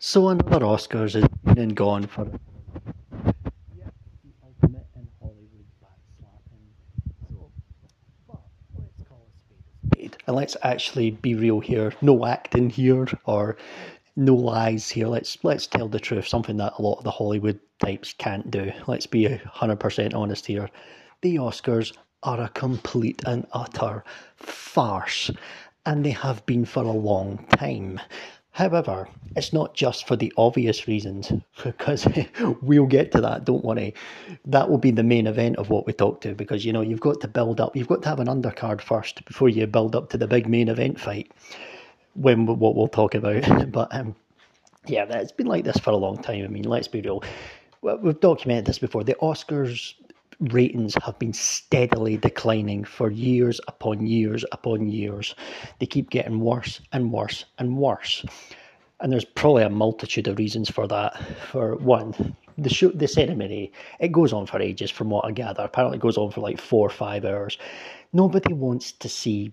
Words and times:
So 0.00 0.28
another 0.28 0.64
Oscars 0.64 1.16
is 1.16 1.26
been 1.44 1.58
and 1.58 1.74
gone 1.74 2.06
for 2.06 2.30
and 10.28 10.36
let's 10.36 10.56
actually 10.62 11.10
be 11.10 11.34
real 11.34 11.58
here. 11.58 11.92
No 12.02 12.26
acting 12.26 12.70
here, 12.70 13.08
or 13.24 13.56
no 14.14 14.34
lies 14.34 14.88
here. 14.90 15.08
Let's 15.08 15.38
let's 15.42 15.66
tell 15.66 15.88
the 15.88 15.98
truth. 15.98 16.28
Something 16.28 16.58
that 16.58 16.74
a 16.78 16.82
lot 16.82 16.98
of 16.98 17.04
the 17.04 17.10
Hollywood 17.10 17.58
types 17.80 18.12
can't 18.12 18.50
do. 18.50 18.70
Let's 18.86 19.06
be 19.06 19.26
hundred 19.26 19.80
percent 19.80 20.14
honest 20.14 20.46
here. 20.46 20.68
The 21.22 21.36
Oscars 21.36 21.96
are 22.22 22.42
a 22.42 22.48
complete 22.50 23.22
and 23.26 23.46
utter 23.52 24.04
farce, 24.36 25.30
and 25.86 26.04
they 26.04 26.10
have 26.10 26.44
been 26.44 26.66
for 26.66 26.84
a 26.84 26.92
long 26.92 27.46
time. 27.56 27.98
However, 28.58 29.08
it's 29.36 29.52
not 29.52 29.74
just 29.74 30.08
for 30.08 30.16
the 30.16 30.32
obvious 30.36 30.88
reasons, 30.88 31.32
because 31.62 32.08
we'll 32.60 32.86
get 32.86 33.12
to 33.12 33.20
that, 33.20 33.44
don't 33.44 33.64
worry. 33.64 33.94
That 34.44 34.68
will 34.68 34.78
be 34.78 34.90
the 34.90 35.04
main 35.04 35.28
event 35.28 35.58
of 35.58 35.70
what 35.70 35.86
we 35.86 35.92
talk 35.92 36.20
to, 36.22 36.34
because 36.34 36.64
you 36.64 36.72
know, 36.72 36.80
you've 36.80 36.98
got 36.98 37.20
to 37.20 37.28
build 37.28 37.60
up, 37.60 37.76
you've 37.76 37.86
got 37.86 38.02
to 38.02 38.08
have 38.08 38.18
an 38.18 38.26
undercard 38.26 38.80
first 38.80 39.24
before 39.26 39.48
you 39.48 39.64
build 39.68 39.94
up 39.94 40.10
to 40.10 40.18
the 40.18 40.26
big 40.26 40.48
main 40.48 40.68
event 40.68 40.98
fight, 40.98 41.30
when 42.14 42.46
what 42.46 42.74
we'll 42.74 42.88
talk 42.88 43.14
about. 43.14 43.70
but 43.70 43.94
um, 43.94 44.16
yeah, 44.86 45.04
it's 45.04 45.30
been 45.30 45.46
like 45.46 45.64
this 45.64 45.78
for 45.78 45.90
a 45.90 45.96
long 45.96 46.20
time. 46.20 46.44
I 46.44 46.48
mean, 46.48 46.64
let's 46.64 46.88
be 46.88 47.00
real. 47.00 47.22
We've 47.80 48.18
documented 48.18 48.66
this 48.66 48.80
before. 48.80 49.04
The 49.04 49.14
Oscars 49.22 49.94
ratings 50.40 50.94
have 51.02 51.18
been 51.18 51.32
steadily 51.32 52.16
declining 52.16 52.84
for 52.84 53.10
years 53.10 53.60
upon 53.66 54.06
years 54.06 54.44
upon 54.52 54.88
years. 54.88 55.34
They 55.78 55.86
keep 55.86 56.10
getting 56.10 56.40
worse 56.40 56.80
and 56.92 57.12
worse 57.12 57.44
and 57.58 57.76
worse. 57.76 58.24
And 59.00 59.12
there's 59.12 59.24
probably 59.24 59.62
a 59.62 59.70
multitude 59.70 60.28
of 60.28 60.38
reasons 60.38 60.70
for 60.70 60.86
that. 60.88 61.16
For 61.50 61.76
one, 61.76 62.36
the 62.56 62.68
show, 62.68 62.88
the 62.88 63.06
ceremony, 63.06 63.72
it 64.00 64.12
goes 64.12 64.32
on 64.32 64.46
for 64.46 64.60
ages 64.60 64.90
from 64.90 65.10
what 65.10 65.24
I 65.24 65.30
gather. 65.30 65.62
Apparently 65.62 65.98
it 65.98 66.02
goes 66.02 66.18
on 66.18 66.30
for 66.30 66.40
like 66.40 66.60
four 66.60 66.86
or 66.86 66.90
five 66.90 67.24
hours. 67.24 67.58
Nobody 68.12 68.52
wants 68.52 68.92
to 68.92 69.08
see 69.08 69.52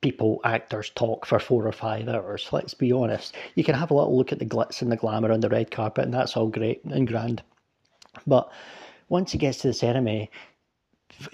people, 0.00 0.40
actors 0.44 0.90
talk 0.94 1.26
for 1.26 1.38
four 1.38 1.66
or 1.66 1.72
five 1.72 2.08
hours. 2.08 2.48
Let's 2.52 2.74
be 2.74 2.92
honest. 2.92 3.34
You 3.54 3.64
can 3.64 3.74
have 3.74 3.90
a 3.90 3.94
little 3.94 4.16
look 4.16 4.32
at 4.32 4.38
the 4.38 4.46
glitz 4.46 4.82
and 4.82 4.92
the 4.92 4.96
glamour 4.96 5.32
on 5.32 5.40
the 5.40 5.48
red 5.48 5.70
carpet, 5.70 6.04
and 6.04 6.14
that's 6.14 6.36
all 6.36 6.48
great 6.48 6.84
and 6.84 7.06
grand. 7.06 7.42
But 8.26 8.50
once 9.12 9.30
he 9.30 9.36
gets 9.36 9.58
to 9.58 9.66
this 9.68 9.80
ceremony, 9.80 10.30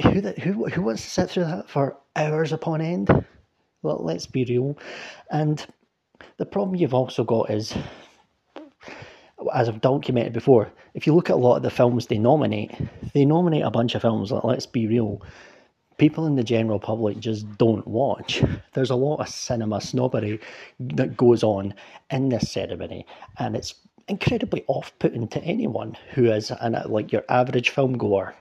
who, 0.03 0.21
who, 0.21 0.67
who 0.67 0.83
wants 0.83 1.03
to 1.05 1.11
sit 1.11 1.31
through 1.31 1.45
that 1.45 1.71
for 1.71 1.97
hours 2.17 2.53
upon 2.53 2.81
end? 2.81 3.09
Well, 3.83 4.01
let's 4.03 4.27
be 4.27 4.45
real. 4.45 4.77
And 5.31 5.65
the 6.39 6.45
problem 6.45 6.75
you've 6.75 6.93
also 6.93 7.23
got 7.23 7.51
is, 7.51 7.73
as 9.55 9.69
I've 9.69 9.81
documented 9.81 10.33
before, 10.33 10.73
if 10.95 11.07
you 11.07 11.15
look 11.15 11.31
at 11.31 11.37
a 11.37 11.37
lot 11.37 11.55
of 11.55 11.63
the 11.63 11.71
films 11.71 12.09
they 12.09 12.19
nominate, 12.19 12.73
they 13.15 13.25
nominate 13.25 13.63
a 13.63 13.71
bunch 13.71 13.95
of 13.95 14.03
films 14.03 14.31
that, 14.31 14.45
let's 14.45 14.67
be 14.67 14.89
real, 14.89 15.23
people 15.99 16.27
in 16.27 16.35
the 16.35 16.43
general 16.43 16.81
public 16.81 17.21
just 17.21 17.47
don't 17.59 17.87
watch. 17.87 18.43
There's 18.75 18.91
a 18.91 18.97
lot 18.97 19.21
of 19.21 19.29
cinema 19.29 19.81
snobbery 19.81 20.41
that 20.81 21.17
goes 21.17 21.45
on 21.45 21.75
in 22.11 22.29
this 22.29 22.51
ceremony, 22.51 23.07
and 23.39 23.55
it's 23.55 23.77
incredibly 24.09 24.65
off-putting 24.67 25.29
to 25.29 25.43
anyone 25.43 25.97
who 26.15 26.31
is 26.31 26.51
an, 26.51 26.75
uh, 26.75 26.85
like 26.87 27.13
your 27.13 27.25
average 27.29 27.71
film 27.71 27.99
goer 27.99 28.35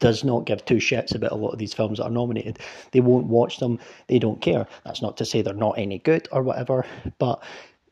does 0.00 0.24
not 0.24 0.44
give 0.44 0.64
two 0.64 0.76
shits 0.76 1.14
about 1.14 1.32
a 1.32 1.36
lot 1.36 1.50
of 1.50 1.58
these 1.58 1.72
films 1.72 1.98
that 1.98 2.04
are 2.04 2.10
nominated. 2.10 2.58
They 2.92 3.00
won't 3.00 3.26
watch 3.26 3.58
them. 3.58 3.78
They 4.08 4.18
don't 4.18 4.40
care. 4.40 4.66
That's 4.84 5.00
not 5.00 5.16
to 5.16 5.24
say 5.24 5.40
they're 5.40 5.54
not 5.54 5.78
any 5.78 5.98
good 5.98 6.28
or 6.30 6.42
whatever, 6.42 6.84
but 7.18 7.42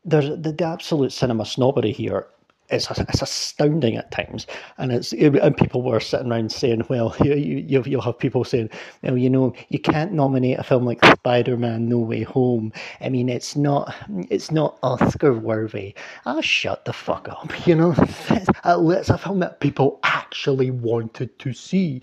there's 0.05 0.29
the, 0.29 0.53
the 0.53 0.65
absolute 0.65 1.13
cinema 1.13 1.47
snobbery 1.47 1.93
here 1.93 2.27
it's, 2.73 2.91
it's 2.91 3.23
astounding 3.23 3.97
at 3.97 4.11
times, 4.11 4.47
and 4.79 4.93
it's 4.93 5.13
and 5.13 5.57
people 5.57 5.83
were 5.83 6.01
sitting 6.01 6.31
around 6.31 6.51
saying, 6.51 6.85
well, 6.89 7.15
you, 7.25 7.35
you 7.35 7.83
you'll 7.87 8.01
have 8.01 8.19
people 8.19 8.45
saying, 8.45 8.71
well, 9.03 9.17
you 9.17 9.31
know, 9.31 9.55
you 9.69 9.79
can't 9.79 10.13
nominate 10.13 10.59
a 10.59 10.63
film 10.63 10.85
like 10.85 11.05
Spider-Man: 11.05 11.89
No 11.89 11.99
Way 11.99 12.23
Home. 12.23 12.73
I 13.01 13.09
mean, 13.09 13.29
it's 13.29 13.57
not 13.57 13.95
it's 14.31 14.51
not 14.51 14.79
Oscar 14.83 15.35
worthy. 15.35 15.95
Ah, 16.27 16.41
shut 16.41 16.85
the 16.85 16.93
fuck 16.93 17.29
up. 17.29 17.53
You 17.67 17.77
know, 17.77 17.95
it's 17.97 19.09
a 19.09 19.19
film 19.19 19.39
that 19.41 19.61
people 19.61 20.01
actually 20.03 20.71
wanted 20.71 21.39
to 21.39 21.53
see. 21.53 22.03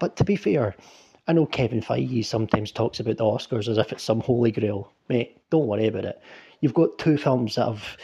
But 0.00 0.16
to 0.16 0.24
be 0.24 0.34
fair, 0.34 0.74
I 1.28 1.32
know 1.32 1.46
Kevin 1.46 1.80
Feige 1.80 2.24
sometimes 2.24 2.72
talks 2.72 2.98
about 2.98 3.18
the 3.18 3.24
Oscars 3.24 3.68
as 3.68 3.78
if 3.78 3.92
it's 3.92 4.02
some 4.02 4.20
holy 4.20 4.50
grail. 4.50 4.92
Mate, 5.08 5.40
don't 5.50 5.68
worry 5.68 5.86
about 5.86 6.04
it. 6.06 6.20
You've 6.60 6.74
got 6.74 6.98
two 6.98 7.16
films 7.16 7.54
that 7.54 7.66
have 7.66 7.96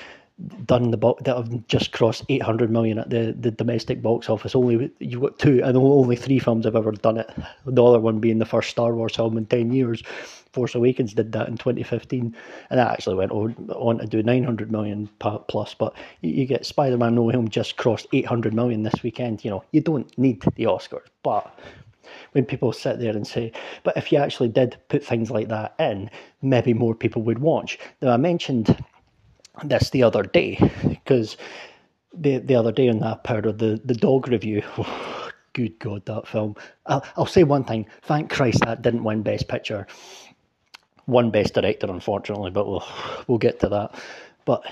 done 0.66 0.90
the 0.90 0.96
box 0.96 1.22
that 1.24 1.36
have 1.36 1.66
just 1.66 1.92
crossed 1.92 2.24
800 2.28 2.70
million 2.70 2.98
at 2.98 3.08
the, 3.08 3.34
the 3.38 3.50
domestic 3.50 4.02
box 4.02 4.28
office. 4.28 4.54
Only 4.54 4.90
you've 4.98 5.22
got 5.22 5.38
two, 5.38 5.62
and 5.64 5.76
only 5.76 6.16
three 6.16 6.38
films 6.38 6.66
have 6.66 6.76
ever 6.76 6.92
done 6.92 7.16
it. 7.16 7.30
The 7.64 7.82
other 7.82 8.00
one 8.00 8.18
being 8.18 8.38
the 8.38 8.44
first 8.44 8.70
Star 8.70 8.94
Wars 8.94 9.16
film 9.16 9.38
in 9.38 9.46
10 9.46 9.72
years. 9.72 10.02
Force 10.52 10.74
Awakens 10.74 11.12
did 11.12 11.32
that 11.32 11.48
in 11.48 11.56
2015, 11.56 12.34
and 12.70 12.78
that 12.78 12.90
actually 12.90 13.16
went 13.16 13.30
on, 13.30 13.54
on 13.74 13.98
to 13.98 14.06
do 14.06 14.22
900 14.22 14.70
million 14.70 15.08
plus. 15.18 15.74
But 15.74 15.94
you 16.22 16.46
get 16.46 16.64
Spider 16.64 16.96
Man 16.96 17.14
No 17.14 17.22
Way 17.22 17.34
Home 17.34 17.48
just 17.48 17.76
crossed 17.76 18.06
800 18.12 18.54
million 18.54 18.82
this 18.82 19.02
weekend. 19.02 19.44
You 19.44 19.50
know, 19.50 19.64
you 19.72 19.80
don't 19.80 20.16
need 20.18 20.42
the 20.54 20.64
Oscars, 20.64 21.06
but 21.22 21.58
when 22.32 22.44
people 22.44 22.72
sit 22.72 22.98
there 22.98 23.14
and 23.14 23.26
say, 23.26 23.52
but 23.84 23.96
if 23.96 24.12
you 24.12 24.18
actually 24.18 24.48
did 24.48 24.76
put 24.88 25.04
things 25.04 25.30
like 25.30 25.48
that 25.48 25.74
in, 25.78 26.10
maybe 26.40 26.72
more 26.72 26.94
people 26.94 27.22
would 27.22 27.38
watch. 27.38 27.78
Now, 28.00 28.12
I 28.12 28.16
mentioned 28.16 28.82
this 29.64 29.90
the 29.90 30.02
other 30.02 30.22
day 30.22 30.58
because 30.88 31.36
the 32.12 32.38
the 32.38 32.54
other 32.54 32.72
day 32.72 32.88
on 32.88 32.98
that 33.00 33.24
Power 33.24 33.40
of 33.40 33.58
the 33.58 33.80
the 33.84 33.94
Dog 33.94 34.28
review. 34.28 34.62
Good 35.52 35.78
God, 35.78 36.04
that 36.04 36.28
film! 36.28 36.54
I'll, 36.84 37.04
I'll 37.16 37.26
say 37.26 37.42
one 37.42 37.64
thing. 37.64 37.86
Thank 38.02 38.30
Christ 38.30 38.60
that 38.60 38.82
didn't 38.82 39.04
win 39.04 39.22
Best 39.22 39.48
Picture. 39.48 39.86
Won 41.06 41.30
Best 41.30 41.54
Director, 41.54 41.86
unfortunately, 41.90 42.50
but 42.50 42.66
we'll 42.66 42.86
we'll 43.26 43.38
get 43.38 43.60
to 43.60 43.68
that. 43.70 43.94
But 44.44 44.64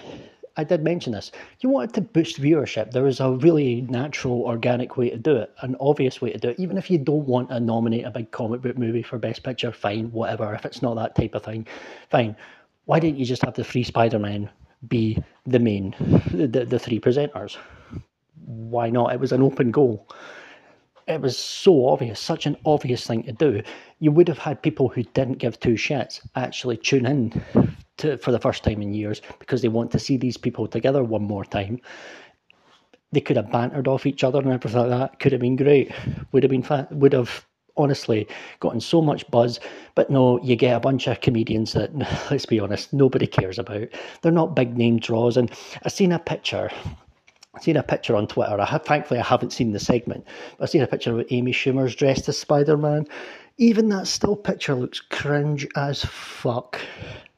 I 0.57 0.65
did 0.65 0.85
mention 0.85 1.13
this. 1.13 1.33
You 1.61 1.69
wanted 1.71 1.95
to 1.95 2.01
boost 2.03 2.41
viewership. 2.41 2.93
There 2.93 3.07
is 3.07 3.19
a 3.21 3.31
really 3.33 3.81
natural, 3.83 4.43
organic 4.43 4.97
way 4.97 5.11
to 5.11 5.17
do 5.17 5.37
it, 5.37 5.53
an 5.63 5.75
obvious 5.81 6.21
way 6.21 6.33
to 6.33 6.39
do 6.39 6.51
it. 6.51 6.61
Even 6.61 6.77
if 6.79 6.91
you 6.91 6.99
don't 6.99 7.27
want 7.27 7.49
to 7.49 7.59
nominate 7.59 8.05
a 8.05 8.11
big 8.11 8.31
comic 8.31 8.61
book 8.63 8.79
movie 8.79 9.03
for 9.03 9.19
Best 9.19 9.43
Picture, 9.43 9.73
fine, 9.73 10.13
whatever. 10.13 10.55
If 10.55 10.65
it's 10.65 10.83
not 10.83 10.95
that 10.95 11.17
type 11.17 11.35
of 11.35 11.43
thing, 11.43 11.67
fine. 12.11 12.37
Why 12.85 13.01
didn't 13.01 13.19
you 13.19 13.25
just 13.25 13.43
have 13.43 13.55
the 13.55 13.65
three 13.65 13.83
Spider 13.83 14.19
Man 14.19 14.51
be 14.89 15.23
the 15.47 15.59
main, 15.59 15.95
the, 16.31 16.65
the 16.65 16.79
three 16.79 17.01
presenters. 17.01 17.57
Why 18.47 18.91
not? 18.91 19.13
It 19.13 19.21
was 19.21 19.33
an 19.33 19.43
open 19.43 19.71
goal. 19.71 20.09
It 21.07 21.21
was 21.21 21.39
so 21.39 21.87
obvious, 21.89 22.19
such 22.19 22.47
an 22.47 22.57
obvious 22.65 23.07
thing 23.07 23.25
to 23.25 23.33
do. 23.33 23.63
You 23.99 24.11
would 24.13 24.29
have 24.29 24.39
had 24.39 24.63
people 24.63 24.89
who 24.89 25.03
didn't 25.03 25.39
give 25.39 25.61
two 25.61 25.75
shits 25.75 26.21
actually 26.35 26.79
tune 26.79 27.05
in 27.05 27.43
to, 27.99 28.17
for 28.19 28.33
the 28.33 28.41
first 28.41 28.65
time 28.65 28.81
in 28.81 28.95
years 28.95 29.21
because 29.39 29.61
they 29.61 29.69
want 29.69 29.91
to 29.93 29.99
see 29.99 30.17
these 30.17 30.37
people 30.39 30.67
together 30.67 31.05
one 31.05 31.23
more 31.23 31.45
time. 31.45 31.81
They 33.13 33.21
could 33.21 33.37
have 33.37 33.53
bantered 33.53 33.87
off 33.87 34.07
each 34.07 34.25
other 34.25 34.41
and 34.41 34.51
everything 34.51 34.81
like 34.81 34.99
that. 34.99 35.21
Could 35.21 35.33
have 35.33 35.41
been 35.41 35.57
great. 35.57 35.93
Would 36.33 36.43
have 36.43 36.51
been 36.51 36.63
fa- 36.63 36.89
would 36.91 37.13
have 37.13 37.47
honestly 37.77 38.27
gotten 38.61 38.81
so 38.81 39.01
much 39.01 39.29
buzz. 39.31 39.61
But 39.95 40.11
no, 40.11 40.41
you 40.43 40.57
get 40.57 40.77
a 40.77 40.81
bunch 40.81 41.07
of 41.07 41.21
comedians 41.21 41.73
that, 41.73 41.95
let's 42.31 42.47
be 42.47 42.61
honest, 42.61 42.93
nobody 42.93 43.27
cares 43.27 43.59
about. 43.59 43.89
They're 44.23 44.33
not 44.33 44.57
big 44.57 44.77
name 44.77 44.99
draws. 44.99 45.37
And 45.37 45.51
I've 45.83 45.93
seen 45.93 46.13
a 46.13 46.19
picture. 46.19 46.71
I've 47.55 47.63
seen 47.63 47.77
a 47.77 47.83
picture 47.83 48.17
on 48.17 48.27
Twitter. 48.27 48.61
I 48.61 48.65
have, 48.65 48.85
thankfully, 48.85 49.21
I 49.21 49.25
haven't 49.25 49.53
seen 49.53 49.73
the 49.73 49.81
segment. 49.81 50.25
But 50.59 50.65
I've 50.65 50.71
seen 50.71 50.83
a 50.83 50.87
picture 50.87 51.19
of 51.19 51.27
Amy 51.31 51.53
Schumer's 51.53 51.95
dressed 51.95 52.29
as 52.29 52.39
Spider 52.39 52.77
Man. 52.77 53.07
Even 53.59 53.89
that 53.91 54.09
still 54.09 54.35
picture 54.35 54.75
looks 54.75 55.01
cringe 55.01 55.67
as 55.77 56.05
fuck. 56.05 56.81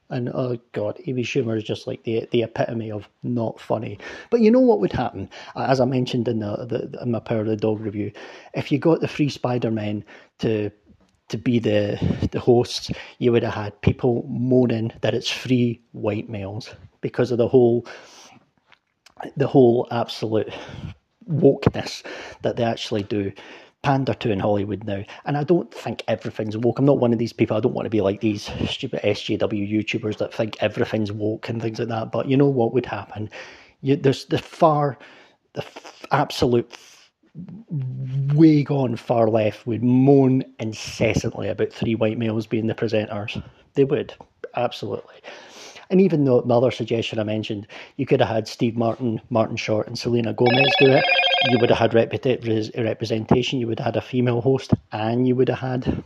And 0.08 0.30
oh 0.32 0.58
god, 0.72 1.00
Amy 1.06 1.22
Schumer 1.24 1.56
is 1.56 1.64
just 1.64 1.86
like 1.86 2.04
the 2.04 2.28
the 2.30 2.42
epitome 2.42 2.92
of 2.92 3.08
not 3.22 3.60
funny. 3.60 3.98
But 4.30 4.40
you 4.40 4.50
know 4.50 4.60
what 4.60 4.80
would 4.80 4.92
happen, 4.92 5.28
as 5.56 5.80
I 5.80 5.84
mentioned 5.84 6.28
in 6.28 6.38
the, 6.40 6.56
the 6.92 7.02
in 7.02 7.10
my 7.10 7.18
Power 7.18 7.40
of 7.40 7.46
the 7.46 7.56
Dog 7.56 7.80
review, 7.80 8.12
if 8.54 8.70
you 8.70 8.78
got 8.78 9.00
the 9.00 9.08
free 9.08 9.28
Spider 9.28 9.70
Man 9.70 10.04
to 10.38 10.70
to 11.28 11.38
be 11.38 11.58
the 11.58 11.98
the 12.30 12.38
hosts, 12.38 12.90
you 13.18 13.32
would 13.32 13.42
have 13.42 13.54
had 13.54 13.80
people 13.80 14.24
moaning 14.28 14.92
that 15.00 15.14
it's 15.14 15.30
free 15.30 15.80
white 15.92 16.28
males 16.28 16.72
because 17.00 17.32
of 17.32 17.38
the 17.38 17.48
whole 17.48 17.84
the 19.36 19.46
whole 19.46 19.88
absolute 19.90 20.52
wokeness 21.28 22.04
that 22.42 22.56
they 22.56 22.62
actually 22.62 23.02
do 23.02 23.32
pander 23.82 24.14
to 24.14 24.30
in 24.30 24.40
Hollywood 24.40 24.84
now. 24.84 25.02
And 25.24 25.36
I 25.36 25.44
don't 25.44 25.72
think 25.72 26.02
everything's 26.08 26.56
woke. 26.56 26.78
I'm 26.78 26.84
not 26.84 26.98
one 26.98 27.12
of 27.12 27.18
these 27.18 27.32
people. 27.32 27.56
I 27.56 27.60
don't 27.60 27.74
want 27.74 27.86
to 27.86 27.90
be 27.90 28.00
like 28.00 28.20
these 28.20 28.50
stupid 28.68 29.00
SJW 29.02 29.70
YouTubers 29.70 30.18
that 30.18 30.34
think 30.34 30.56
everything's 30.60 31.12
woke 31.12 31.48
and 31.48 31.60
things 31.62 31.78
like 31.78 31.88
that. 31.88 32.12
But 32.12 32.28
you 32.28 32.36
know 32.36 32.48
what 32.48 32.72
would 32.74 32.86
happen? 32.86 33.30
You, 33.82 33.96
there's 33.96 34.24
the 34.26 34.38
far, 34.38 34.98
the 35.54 35.62
f- 35.62 36.06
absolute 36.10 36.74
way 38.34 38.62
gone 38.62 38.96
far 38.96 39.28
left 39.28 39.66
would 39.66 39.82
moan 39.82 40.42
incessantly 40.58 41.48
about 41.48 41.72
three 41.72 41.94
white 41.94 42.18
males 42.18 42.46
being 42.46 42.66
the 42.66 42.74
presenters. 42.74 43.42
They 43.74 43.84
would, 43.84 44.14
absolutely. 44.56 45.16
And 45.90 46.00
even 46.00 46.24
though 46.24 46.40
the 46.40 46.54
other 46.54 46.70
suggestion 46.70 47.18
I 47.18 47.24
mentioned, 47.24 47.66
you 47.96 48.06
could 48.06 48.20
have 48.20 48.28
had 48.28 48.48
Steve 48.48 48.76
Martin, 48.76 49.20
Martin 49.30 49.56
Short, 49.56 49.86
and 49.86 49.98
Selena 49.98 50.32
Gomez 50.32 50.72
do 50.78 50.90
it. 50.90 51.04
You 51.50 51.58
would 51.58 51.70
have 51.70 51.78
had 51.78 51.94
representation. 51.94 53.60
You 53.60 53.68
would 53.68 53.78
have 53.78 53.94
had 53.94 53.96
a 53.96 54.00
female 54.00 54.40
host, 54.40 54.72
and 54.92 55.28
you 55.28 55.36
would 55.36 55.48
have 55.48 55.58
had 55.58 56.02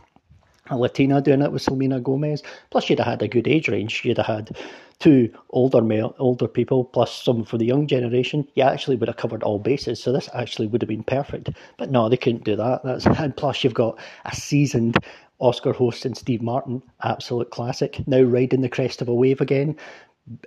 a 0.69 0.77
Latina 0.77 1.21
doing 1.21 1.41
it 1.41 1.51
with 1.51 1.61
Selena 1.61 1.99
Gomez. 1.99 2.43
Plus, 2.69 2.89
you'd 2.89 2.99
have 2.99 3.07
had 3.07 3.21
a 3.21 3.27
good 3.27 3.47
age 3.47 3.67
range. 3.67 4.03
You'd 4.05 4.17
have 4.17 4.27
had 4.27 4.57
two 4.99 5.33
older 5.49 5.81
male, 5.81 6.15
older 6.19 6.47
people, 6.47 6.85
plus 6.85 7.11
some 7.23 7.43
for 7.43 7.57
the 7.57 7.65
young 7.65 7.87
generation. 7.87 8.47
You 8.53 8.63
actually 8.63 8.95
would 8.97 9.09
have 9.09 9.17
covered 9.17 9.41
all 9.41 9.57
bases. 9.57 10.01
So 10.01 10.11
this 10.11 10.29
actually 10.33 10.67
would 10.67 10.81
have 10.81 10.89
been 10.89 11.03
perfect. 11.03 11.49
But 11.77 11.89
no, 11.89 12.07
they 12.07 12.17
couldn't 12.17 12.43
do 12.43 12.55
that. 12.55 12.83
That's 12.83 13.05
and 13.19 13.35
plus 13.35 13.63
you've 13.63 13.73
got 13.73 13.99
a 14.25 14.35
seasoned 14.35 14.97
Oscar 15.41 15.73
host 15.73 16.05
and 16.05 16.15
Steve 16.15 16.41
Martin, 16.41 16.81
absolute 17.03 17.49
classic. 17.49 18.07
Now 18.07 18.21
riding 18.21 18.61
the 18.61 18.69
crest 18.69 19.01
of 19.01 19.09
a 19.09 19.13
wave 19.13 19.41
again, 19.41 19.75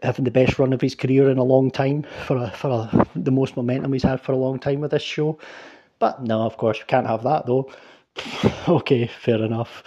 having 0.02 0.25
the 0.25 0.31
best 0.31 0.58
run 0.58 0.73
of 0.73 0.81
his 0.81 0.94
career 0.94 1.29
in 1.29 1.37
a 1.38 1.43
long 1.44 1.70
time 1.70 2.06
for 2.25 2.37
a, 2.37 2.50
for 2.52 2.70
a, 2.70 3.06
the 3.17 3.32
most 3.32 3.56
momentum 3.56 3.93
he's 3.93 4.05
had 4.05 4.20
for 4.20 4.32
a 4.32 4.37
long 4.37 4.58
time 4.58 4.81
with 4.81 4.93
this 4.93 5.02
show. 5.02 5.38
But 5.99 6.23
no, 6.23 6.43
of 6.43 6.56
course, 6.56 6.79
we 6.79 6.85
can't 6.87 7.08
have 7.08 7.25
that 7.25 7.46
though. 7.46 7.70
okay, 8.69 9.08
fair 9.08 9.43
enough. 9.43 9.82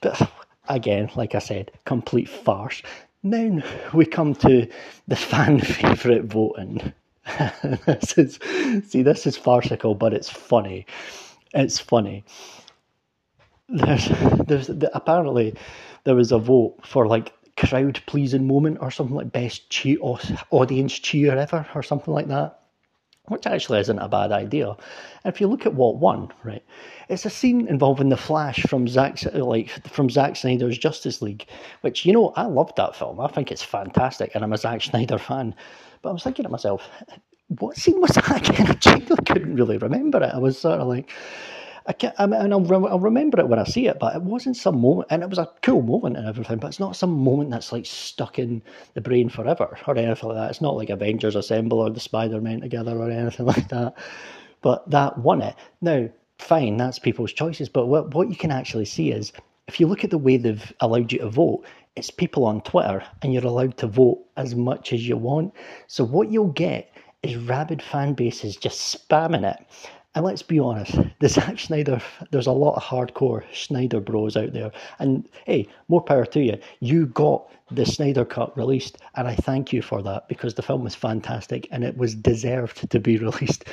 But 0.00 0.30
again, 0.68 1.10
like 1.14 1.34
I 1.34 1.38
said, 1.38 1.70
complete 1.84 2.28
farce. 2.28 2.82
Then 3.22 3.62
we 3.92 4.04
come 4.04 4.34
to 4.36 4.66
the 5.06 5.16
fan 5.30 5.60
favourite 5.60 6.24
voting. 6.24 6.92
this 7.86 8.18
is 8.18 8.38
see, 8.88 9.02
this 9.02 9.26
is 9.26 9.36
farcical, 9.36 9.94
but 9.94 10.12
it's 10.12 10.28
funny. 10.28 10.86
It's 11.54 11.78
funny. 11.78 12.24
There's, 13.72 14.08
there's 14.46 14.66
the, 14.66 14.90
apparently 14.94 15.54
there 16.04 16.16
was 16.16 16.32
a 16.32 16.38
vote 16.38 16.76
for 16.84 17.06
like 17.06 17.32
crowd 17.56 18.02
pleasing 18.06 18.46
moment 18.46 18.78
or 18.80 18.90
something 18.90 19.16
like 19.16 19.32
best 19.32 19.70
cheer 19.70 19.98
audience 20.50 20.98
cheer 20.98 21.36
ever 21.36 21.66
or 21.74 21.82
something 21.82 22.12
like 22.12 22.28
that 22.28 22.60
which 23.30 23.46
actually 23.46 23.78
isn't 23.78 23.98
a 23.98 24.08
bad 24.08 24.32
idea. 24.32 24.70
And 25.24 25.32
if 25.32 25.40
you 25.40 25.46
look 25.46 25.64
at 25.64 25.74
what 25.74 25.96
won, 25.96 26.32
right, 26.42 26.64
it's 27.08 27.24
a 27.24 27.30
scene 27.30 27.68
involving 27.68 28.08
the 28.08 28.16
Flash 28.16 28.62
from 28.64 28.88
Zack, 28.88 29.22
like 29.34 29.70
from 29.88 30.10
Zack 30.10 30.34
Snyder's 30.34 30.76
Justice 30.76 31.22
League, 31.22 31.46
which 31.82 32.04
you 32.04 32.12
know 32.12 32.32
I 32.36 32.46
loved 32.46 32.76
that 32.76 32.96
film. 32.96 33.20
I 33.20 33.28
think 33.28 33.52
it's 33.52 33.62
fantastic, 33.62 34.32
and 34.34 34.42
I'm 34.42 34.52
a 34.52 34.58
Zack 34.58 34.82
Snyder 34.82 35.18
fan. 35.18 35.54
But 36.02 36.10
I 36.10 36.12
was 36.12 36.24
thinking 36.24 36.42
to 36.42 36.48
myself, 36.48 36.88
what 37.58 37.76
scene 37.76 38.00
was 38.00 38.10
that 38.10 38.48
again? 38.48 38.66
I 38.70 38.74
genuinely 38.74 39.24
couldn't 39.24 39.54
really 39.54 39.78
remember 39.78 40.22
it. 40.22 40.34
I 40.34 40.38
was 40.38 40.58
sort 40.58 40.80
of 40.80 40.88
like, 40.88 41.12
I 41.86 41.92
can't, 41.92 42.14
I 42.18 42.26
mean, 42.26 42.52
I'll, 42.52 42.60
re- 42.60 42.88
I'll 42.90 43.00
remember 43.00 43.40
it 43.40 43.48
when 43.48 43.58
I 43.58 43.64
see 43.64 43.86
it, 43.88 43.98
but 43.98 44.14
it 44.14 44.22
wasn't 44.22 44.56
some 44.56 44.80
moment, 44.80 45.08
and 45.10 45.22
it 45.22 45.30
was 45.30 45.38
a 45.38 45.50
cool 45.62 45.82
moment 45.82 46.16
and 46.16 46.26
everything, 46.28 46.58
but 46.58 46.68
it's 46.68 46.80
not 46.80 46.96
some 46.96 47.10
moment 47.10 47.50
that's 47.50 47.72
like 47.72 47.86
stuck 47.86 48.38
in 48.38 48.62
the 48.94 49.00
brain 49.00 49.28
forever 49.28 49.76
or 49.86 49.96
anything 49.96 50.28
like 50.28 50.38
that. 50.38 50.50
It's 50.50 50.60
not 50.60 50.76
like 50.76 50.90
Avengers 50.90 51.36
Assemble 51.36 51.80
or 51.80 51.90
the 51.90 52.00
Spider 52.00 52.40
Man 52.40 52.60
together 52.60 52.96
or 52.96 53.10
anything 53.10 53.46
like 53.54 53.68
that. 53.68 53.94
But 54.62 54.90
that 54.90 55.18
won 55.18 55.42
it. 55.42 55.56
Now, 55.80 56.08
fine, 56.38 56.76
that's 56.76 56.98
people's 56.98 57.32
choices, 57.32 57.68
but 57.68 57.86
what, 57.86 58.14
what 58.14 58.28
you 58.28 58.36
can 58.36 58.50
actually 58.50 58.84
see 58.84 59.10
is 59.10 59.32
if 59.68 59.80
you 59.80 59.86
look 59.86 60.04
at 60.04 60.10
the 60.10 60.18
way 60.18 60.36
they've 60.36 60.72
allowed 60.80 61.12
you 61.12 61.20
to 61.20 61.30
vote, 61.30 61.64
it's 61.96 62.10
people 62.10 62.44
on 62.44 62.60
Twitter 62.62 63.02
and 63.22 63.32
you're 63.32 63.46
allowed 63.46 63.76
to 63.78 63.86
vote 63.86 64.24
as 64.36 64.54
much 64.54 64.92
as 64.92 65.06
you 65.08 65.16
want. 65.16 65.54
So 65.86 66.04
what 66.04 66.30
you'll 66.30 66.52
get 66.52 66.92
is 67.22 67.36
rabid 67.36 67.82
fan 67.82 68.14
bases 68.14 68.56
just 68.56 69.08
spamming 69.08 69.48
it. 69.48 69.64
And 70.16 70.24
let's 70.24 70.42
be 70.42 70.58
honest, 70.58 70.98
the 71.20 71.28
Zack 71.28 71.60
Snyder, 71.60 72.00
there's 72.32 72.48
a 72.48 72.52
lot 72.52 72.74
of 72.74 72.82
hardcore 72.82 73.44
Snyder 73.54 74.00
bros 74.00 74.36
out 74.36 74.52
there. 74.52 74.72
And 74.98 75.28
hey, 75.46 75.68
more 75.86 76.02
power 76.02 76.24
to 76.26 76.40
you. 76.40 76.58
You 76.80 77.06
got 77.06 77.48
the 77.70 77.86
Snyder 77.86 78.24
Cut 78.24 78.56
released, 78.56 78.98
and 79.14 79.28
I 79.28 79.36
thank 79.36 79.72
you 79.72 79.82
for 79.82 80.02
that 80.02 80.26
because 80.28 80.54
the 80.54 80.62
film 80.62 80.82
was 80.82 80.96
fantastic 80.96 81.68
and 81.70 81.84
it 81.84 81.96
was 81.96 82.16
deserved 82.16 82.90
to 82.90 82.98
be 82.98 83.18
released. 83.18 83.66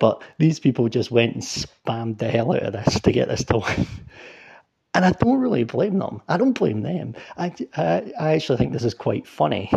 But 0.00 0.20
these 0.38 0.58
people 0.58 0.88
just 0.88 1.12
went 1.12 1.34
and 1.34 1.42
spammed 1.42 2.18
the 2.18 2.28
hell 2.28 2.52
out 2.52 2.64
of 2.64 2.72
this 2.72 2.98
to 3.00 3.12
get 3.12 3.28
this 3.28 3.44
to 3.44 3.58
win. 3.58 3.86
And 4.96 5.04
I 5.04 5.10
don't 5.10 5.40
really 5.40 5.64
blame 5.64 5.98
them. 5.98 6.22
I 6.28 6.36
don't 6.36 6.52
blame 6.52 6.82
them. 6.82 7.16
I, 7.36 7.52
I, 7.76 8.12
I 8.20 8.32
actually 8.34 8.58
think 8.58 8.72
this 8.72 8.84
is 8.84 8.94
quite 8.94 9.26
funny. 9.26 9.68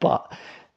But 0.00 0.32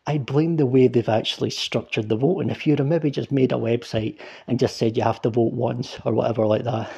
I 0.07 0.18
blame 0.18 0.57
the 0.57 0.66
way 0.66 0.88
they've 0.88 1.07
actually 1.07 1.51
structured 1.51 2.10
the 2.10 2.16
vote. 2.16 2.40
And 2.40 2.51
If 2.51 2.66
you'd 2.66 2.80
have 2.80 2.88
maybe 2.88 3.12
just 3.12 3.31
made 3.31 3.51
a 3.51 3.56
website 3.56 4.19
and 4.48 4.60
just 4.60 4.78
said 4.78 4.98
you 4.98 5.04
have 5.04 5.22
to 5.22 5.30
vote 5.30 5.54
once 5.54 6.00
or 6.04 6.13
whatever 6.13 6.46
like 6.46 6.63
that, 6.63 6.92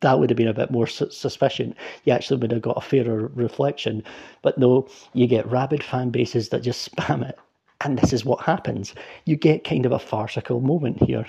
that 0.00 0.18
would 0.18 0.30
have 0.30 0.36
been 0.36 0.48
a 0.48 0.54
bit 0.54 0.70
more 0.70 0.86
su- 0.86 1.10
suspicion. 1.10 1.74
You 2.04 2.12
actually 2.12 2.40
would 2.40 2.50
have 2.50 2.62
got 2.62 2.76
a 2.76 2.80
fairer 2.80 3.30
reflection. 3.34 4.02
But 4.42 4.58
no, 4.58 4.88
you 5.12 5.26
get 5.26 5.50
rabid 5.50 5.82
fan 5.82 6.10
bases 6.10 6.48
that 6.50 6.62
just 6.62 6.94
spam 6.96 7.28
it. 7.28 7.38
And 7.82 7.98
this 7.98 8.12
is 8.12 8.24
what 8.24 8.40
happens. 8.44 8.94
You 9.26 9.36
get 9.36 9.64
kind 9.64 9.86
of 9.86 9.92
a 9.92 9.98
farcical 9.98 10.60
moment 10.60 11.02
here. 11.02 11.26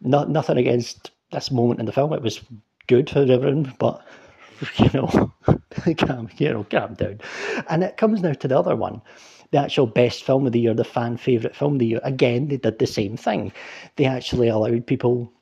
Not 0.00 0.30
nothing 0.30 0.56
against 0.56 1.10
this 1.32 1.50
moment 1.50 1.80
in 1.80 1.86
the 1.86 1.92
film. 1.92 2.12
It 2.12 2.22
was 2.22 2.40
good 2.86 3.10
for 3.10 3.20
everyone, 3.20 3.74
but 3.78 4.02
you 4.78 4.90
know, 4.94 5.32
calm, 5.98 6.28
you 6.38 6.52
know, 6.52 6.64
calm 6.64 6.94
down. 6.94 7.20
And 7.68 7.82
it 7.82 7.96
comes 7.96 8.22
now 8.22 8.32
to 8.32 8.48
the 8.48 8.58
other 8.58 8.76
one 8.76 9.02
the 9.50 9.58
actual 9.58 9.86
best 9.86 10.24
film 10.24 10.46
of 10.46 10.52
the 10.52 10.60
year, 10.60 10.74
the 10.74 10.84
fan 10.84 11.16
favourite 11.16 11.56
film 11.56 11.74
of 11.74 11.78
the 11.78 11.86
year, 11.86 12.00
again, 12.02 12.48
they 12.48 12.56
did 12.56 12.78
the 12.78 12.86
same 12.86 13.16
thing. 13.16 13.52
They 13.96 14.04
actually 14.04 14.48
allowed 14.48 14.86
people 14.86 15.32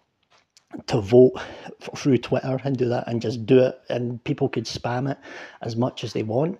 to 0.87 1.01
vote 1.01 1.41
through 1.97 2.19
Twitter 2.19 2.61
and 2.65 2.77
do 2.77 2.89
that 2.89 3.07
and 3.07 3.23
just 3.23 3.47
do 3.47 3.61
it, 3.61 3.81
and 3.89 4.23
people 4.25 4.49
could 4.49 4.65
spam 4.65 5.11
it 5.11 5.19
as 5.63 5.77
much 5.77 6.05
as 6.05 6.13
they 6.13 6.23
want. 6.23 6.59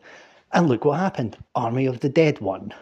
And 0.53 0.69
look 0.69 0.85
what 0.85 1.01
happened 1.01 1.37
Army 1.55 1.87
of 1.87 2.01
the 2.01 2.09
Dead 2.09 2.41
won. 2.41 2.73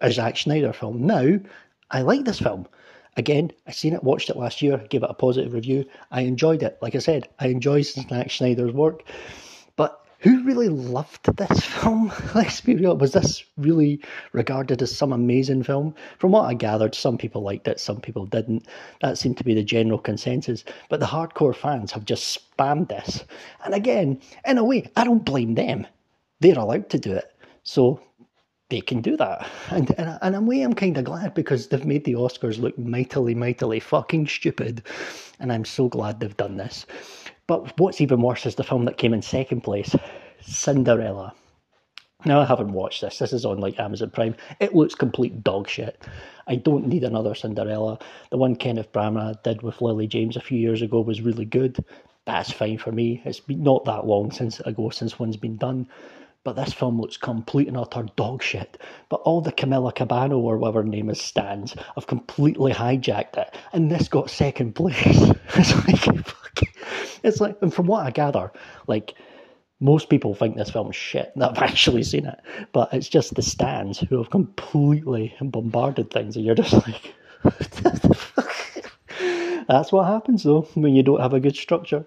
A 0.00 0.10
Zack 0.10 0.36
Snyder 0.36 0.72
film. 0.72 1.06
Now, 1.06 1.38
I 1.90 2.00
like 2.00 2.24
this 2.24 2.40
film. 2.40 2.66
Again, 3.16 3.52
I 3.66 3.72
seen 3.72 3.92
it, 3.92 4.02
watched 4.02 4.30
it 4.30 4.36
last 4.36 4.62
year, 4.62 4.78
gave 4.88 5.02
it 5.02 5.10
a 5.10 5.14
positive 5.14 5.52
review. 5.52 5.84
I 6.10 6.22
enjoyed 6.22 6.62
it. 6.62 6.78
Like 6.80 6.94
I 6.94 6.98
said, 6.98 7.28
I 7.38 7.48
enjoy 7.48 7.82
Zack 7.82 8.30
Snyder's 8.30 8.72
work 8.72 9.04
who 10.22 10.44
really 10.44 10.68
loved 10.68 11.36
this 11.36 11.64
film? 11.64 12.12
Let's 12.32 12.60
be 12.60 12.76
real. 12.76 12.96
Was 12.96 13.12
this 13.12 13.44
really 13.56 14.00
regarded 14.32 14.80
as 14.80 14.96
some 14.96 15.12
amazing 15.12 15.64
film? 15.64 15.94
From 16.18 16.30
what 16.30 16.44
I 16.44 16.54
gathered, 16.54 16.94
some 16.94 17.18
people 17.18 17.42
liked 17.42 17.66
it, 17.66 17.80
some 17.80 18.00
people 18.00 18.26
didn't. 18.26 18.66
That 19.00 19.18
seemed 19.18 19.36
to 19.38 19.44
be 19.44 19.52
the 19.52 19.64
general 19.64 19.98
consensus. 19.98 20.64
But 20.88 21.00
the 21.00 21.06
hardcore 21.06 21.56
fans 21.56 21.90
have 21.90 22.04
just 22.04 22.38
spammed 22.56 22.88
this. 22.88 23.24
And 23.64 23.74
again, 23.74 24.20
in 24.46 24.58
a 24.58 24.64
way, 24.64 24.88
I 24.96 25.02
don't 25.02 25.24
blame 25.24 25.54
them. 25.56 25.88
They're 26.38 26.58
allowed 26.58 26.88
to 26.90 26.98
do 27.00 27.12
it. 27.12 27.34
So 27.64 28.00
they 28.68 28.80
can 28.80 29.00
do 29.00 29.16
that. 29.16 29.48
And, 29.70 29.90
and, 29.98 30.18
and 30.22 30.34
in 30.36 30.42
a 30.42 30.46
way, 30.46 30.62
I'm 30.62 30.72
kind 30.72 30.96
of 30.98 31.04
glad 31.04 31.34
because 31.34 31.66
they've 31.66 31.84
made 31.84 32.04
the 32.04 32.14
Oscars 32.14 32.60
look 32.60 32.78
mightily, 32.78 33.34
mightily 33.34 33.80
fucking 33.80 34.28
stupid. 34.28 34.84
And 35.40 35.52
I'm 35.52 35.64
so 35.64 35.88
glad 35.88 36.20
they've 36.20 36.36
done 36.36 36.58
this. 36.58 36.86
But 37.46 37.78
what's 37.78 38.00
even 38.00 38.22
worse 38.22 38.46
is 38.46 38.54
the 38.54 38.64
film 38.64 38.84
that 38.84 38.98
came 38.98 39.12
in 39.12 39.22
second 39.22 39.62
place, 39.62 39.94
Cinderella. 40.40 41.34
Now 42.24 42.40
I 42.40 42.44
haven't 42.44 42.72
watched 42.72 43.00
this. 43.00 43.18
This 43.18 43.32
is 43.32 43.44
on 43.44 43.58
like 43.58 43.80
Amazon 43.80 44.10
Prime. 44.10 44.36
It 44.60 44.74
looks 44.74 44.94
complete 44.94 45.42
dog 45.42 45.68
shit. 45.68 46.00
I 46.46 46.54
don't 46.54 46.86
need 46.86 47.02
another 47.02 47.34
Cinderella. 47.34 47.98
The 48.30 48.36
one 48.36 48.54
Kenneth 48.54 48.92
Branagh 48.92 49.42
did 49.42 49.62
with 49.62 49.82
Lily 49.82 50.06
James 50.06 50.36
a 50.36 50.40
few 50.40 50.58
years 50.58 50.82
ago 50.82 51.00
was 51.00 51.20
really 51.20 51.44
good. 51.44 51.84
That's 52.24 52.52
fine 52.52 52.78
for 52.78 52.92
me. 52.92 53.20
It's 53.24 53.40
been 53.40 53.64
not 53.64 53.84
that 53.86 54.06
long 54.06 54.30
since 54.30 54.60
ago 54.60 54.90
since 54.90 55.18
one's 55.18 55.36
been 55.36 55.56
done. 55.56 55.88
But 56.44 56.54
this 56.54 56.72
film 56.72 57.00
looks 57.00 57.16
complete 57.16 57.68
and 57.68 57.76
utter 57.76 58.06
dog 58.16 58.42
shit. 58.42 58.80
But 59.08 59.20
all 59.22 59.40
the 59.40 59.52
Camilla 59.52 59.92
Cabano 59.92 60.38
or 60.38 60.58
whatever 60.58 60.82
her 60.82 60.88
name 60.88 61.10
is 61.10 61.20
stands 61.20 61.74
have 61.94 62.06
completely 62.06 62.72
hijacked 62.72 63.36
it, 63.36 63.54
and 63.72 63.90
this 63.90 64.08
got 64.08 64.30
second 64.30 64.74
place. 64.74 65.30
it's 65.54 65.86
like 65.86 66.26
it's 67.22 67.40
like, 67.40 67.56
and 67.62 67.72
from 67.72 67.86
what 67.86 68.06
I 68.06 68.10
gather, 68.10 68.52
like 68.86 69.14
most 69.80 70.08
people 70.08 70.34
think 70.34 70.56
this 70.56 70.70
film's 70.70 70.96
shit 70.96 71.32
I've 71.40 71.58
actually 71.62 72.04
seen 72.04 72.26
it, 72.26 72.40
but 72.72 72.92
it's 72.92 73.08
just 73.08 73.34
the 73.34 73.42
stands 73.42 73.98
who 73.98 74.18
have 74.18 74.30
completely 74.30 75.34
bombarded 75.40 76.10
things, 76.10 76.36
and 76.36 76.44
you're 76.44 76.54
just 76.54 76.72
like, 76.72 77.14
that's 79.68 79.92
what 79.92 80.06
happens 80.06 80.44
though 80.44 80.62
when 80.74 80.94
you 80.94 81.02
don't 81.02 81.20
have 81.20 81.34
a 81.34 81.40
good 81.40 81.56
structure. 81.56 82.04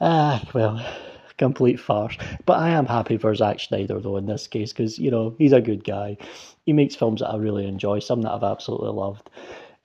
Ah, 0.00 0.42
well, 0.54 0.84
complete 1.36 1.78
farce. 1.78 2.16
But 2.46 2.58
I 2.58 2.70
am 2.70 2.86
happy 2.86 3.18
for 3.18 3.34
Zack 3.34 3.60
Snyder 3.60 4.00
though 4.00 4.16
in 4.16 4.26
this 4.26 4.46
case 4.46 4.72
because 4.72 4.98
you 4.98 5.10
know 5.10 5.34
he's 5.38 5.52
a 5.52 5.60
good 5.60 5.84
guy. 5.84 6.16
He 6.64 6.72
makes 6.72 6.94
films 6.94 7.20
that 7.20 7.28
I 7.28 7.36
really 7.36 7.66
enjoy, 7.66 7.98
some 7.98 8.22
that 8.22 8.32
I've 8.32 8.42
absolutely 8.42 8.90
loved. 8.90 9.28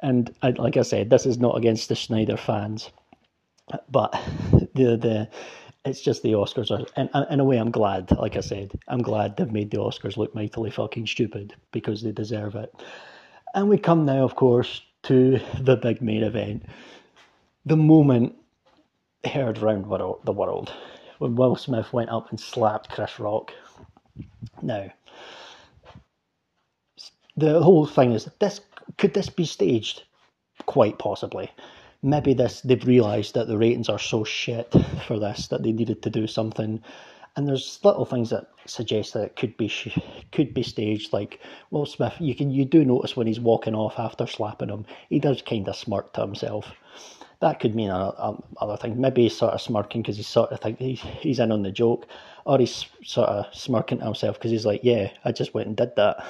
And 0.02 0.34
I, 0.42 0.52
like 0.52 0.78
I 0.78 0.84
said, 0.84 1.10
this 1.10 1.26
is 1.26 1.38
not 1.38 1.58
against 1.58 1.90
the 1.90 1.96
Snyder 1.96 2.38
fans 2.38 2.90
but 3.90 4.12
the 4.76 4.98
the 4.98 5.30
it's 5.86 6.02
just 6.02 6.24
the 6.24 6.34
Oscars 6.34 6.72
are, 6.72 6.86
and 6.96 7.10
in 7.32 7.40
a 7.40 7.44
way, 7.44 7.58
I'm 7.58 7.72
glad. 7.72 8.12
Like 8.12 8.36
I 8.36 8.42
said, 8.42 8.72
I'm 8.88 9.02
glad 9.02 9.38
they've 9.38 9.52
made 9.52 9.72
the 9.72 9.78
Oscars 9.78 10.18
look 10.18 10.36
mightily 10.36 10.72
fucking 10.72 11.08
stupid 11.08 11.56
because 11.72 12.02
they 12.04 12.12
deserve 12.12 12.56
it. 12.56 12.74
And 13.56 13.70
we 13.70 13.78
come 13.78 14.06
now, 14.06 14.24
of 14.24 14.36
course, 14.36 14.82
to 15.04 15.40
the 15.60 15.78
big 15.78 16.02
main 16.02 16.24
event, 16.24 16.66
the 17.66 17.78
moment 17.78 18.36
heard 19.26 19.58
around 19.60 19.84
the 20.24 20.32
world 20.32 20.74
when 21.20 21.36
Will 21.36 21.56
Smith 21.56 21.92
went 21.94 22.10
up 22.10 22.30
and 22.30 22.40
slapped 22.40 22.90
Chris 22.90 23.20
Rock. 23.20 23.54
Now, 24.62 24.92
the 27.38 27.62
whole 27.62 27.86
thing 27.86 28.14
is 28.14 28.30
this 28.40 28.62
could 28.98 29.14
this 29.14 29.30
be 29.30 29.46
staged? 29.46 30.04
Quite 30.66 31.00
possibly. 31.00 31.50
Maybe 32.02 32.34
this 32.34 32.62
they've 32.62 32.86
realised 32.86 33.34
that 33.34 33.48
the 33.48 33.58
ratings 33.58 33.90
are 33.90 34.00
so 34.00 34.24
shit 34.24 34.74
for 35.06 35.20
this 35.20 35.48
that 35.48 35.64
they 35.64 35.72
needed 35.72 36.02
to 36.04 36.10
do 36.10 36.28
something. 36.28 36.82
And 37.36 37.48
there's 37.48 37.80
little 37.84 38.06
things 38.06 38.32
that 38.32 38.48
suggest 38.66 39.14
that 39.14 39.24
it 39.24 39.36
could 39.36 39.56
be 39.58 39.72
could 40.32 40.54
be 40.54 40.64
staged. 40.64 41.14
Like 41.14 41.40
Will 41.72 41.86
Smith, 41.86 42.16
you 42.20 42.36
can 42.36 42.52
you 42.52 42.66
do 42.66 42.84
notice 42.86 43.16
when 43.16 43.28
he's 43.28 43.40
walking 43.40 43.76
off 43.76 44.00
after 44.00 44.28
slapping 44.28 44.70
him, 44.70 44.86
he 45.10 45.20
does 45.20 45.42
kind 45.42 45.68
of 45.68 45.76
smirk 45.76 46.14
to 46.14 46.22
himself. 46.22 46.72
That 47.42 47.62
could 47.62 47.76
mean 47.76 47.90
other 47.90 48.78
things. 48.78 48.98
Maybe 48.98 49.24
he's 49.24 49.38
sort 49.38 49.54
of 49.54 49.62
smirking 49.62 50.02
because 50.02 50.18
he's 50.18 50.28
sort 50.28 50.52
of 50.52 50.60
think 50.60 50.78
he's, 50.80 51.00
he's 51.00 51.40
in 51.40 51.54
on 51.54 51.64
the 51.64 51.72
joke, 51.72 52.06
or 52.46 52.60
he's 52.60 52.86
sort 53.04 53.30
of 53.30 53.46
smirking 53.54 54.00
to 54.00 54.06
himself 54.06 54.38
because 54.38 54.52
he's 54.52 54.66
like, 54.66 54.82
yeah, 54.84 55.10
I 55.24 55.32
just 55.32 55.54
went 55.54 55.68
and 55.68 55.78
did 55.78 55.96
that 55.96 56.26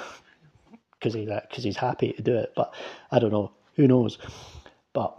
because 0.92 1.14
he's 1.14 1.28
because 1.28 1.64
he's 1.64 1.76
happy 1.76 2.12
to 2.12 2.22
do 2.22 2.36
it. 2.36 2.52
But 2.54 2.72
I 3.10 3.18
don't 3.18 3.32
know. 3.32 3.50
Who 3.74 3.88
knows? 3.88 4.18
But 4.92 5.18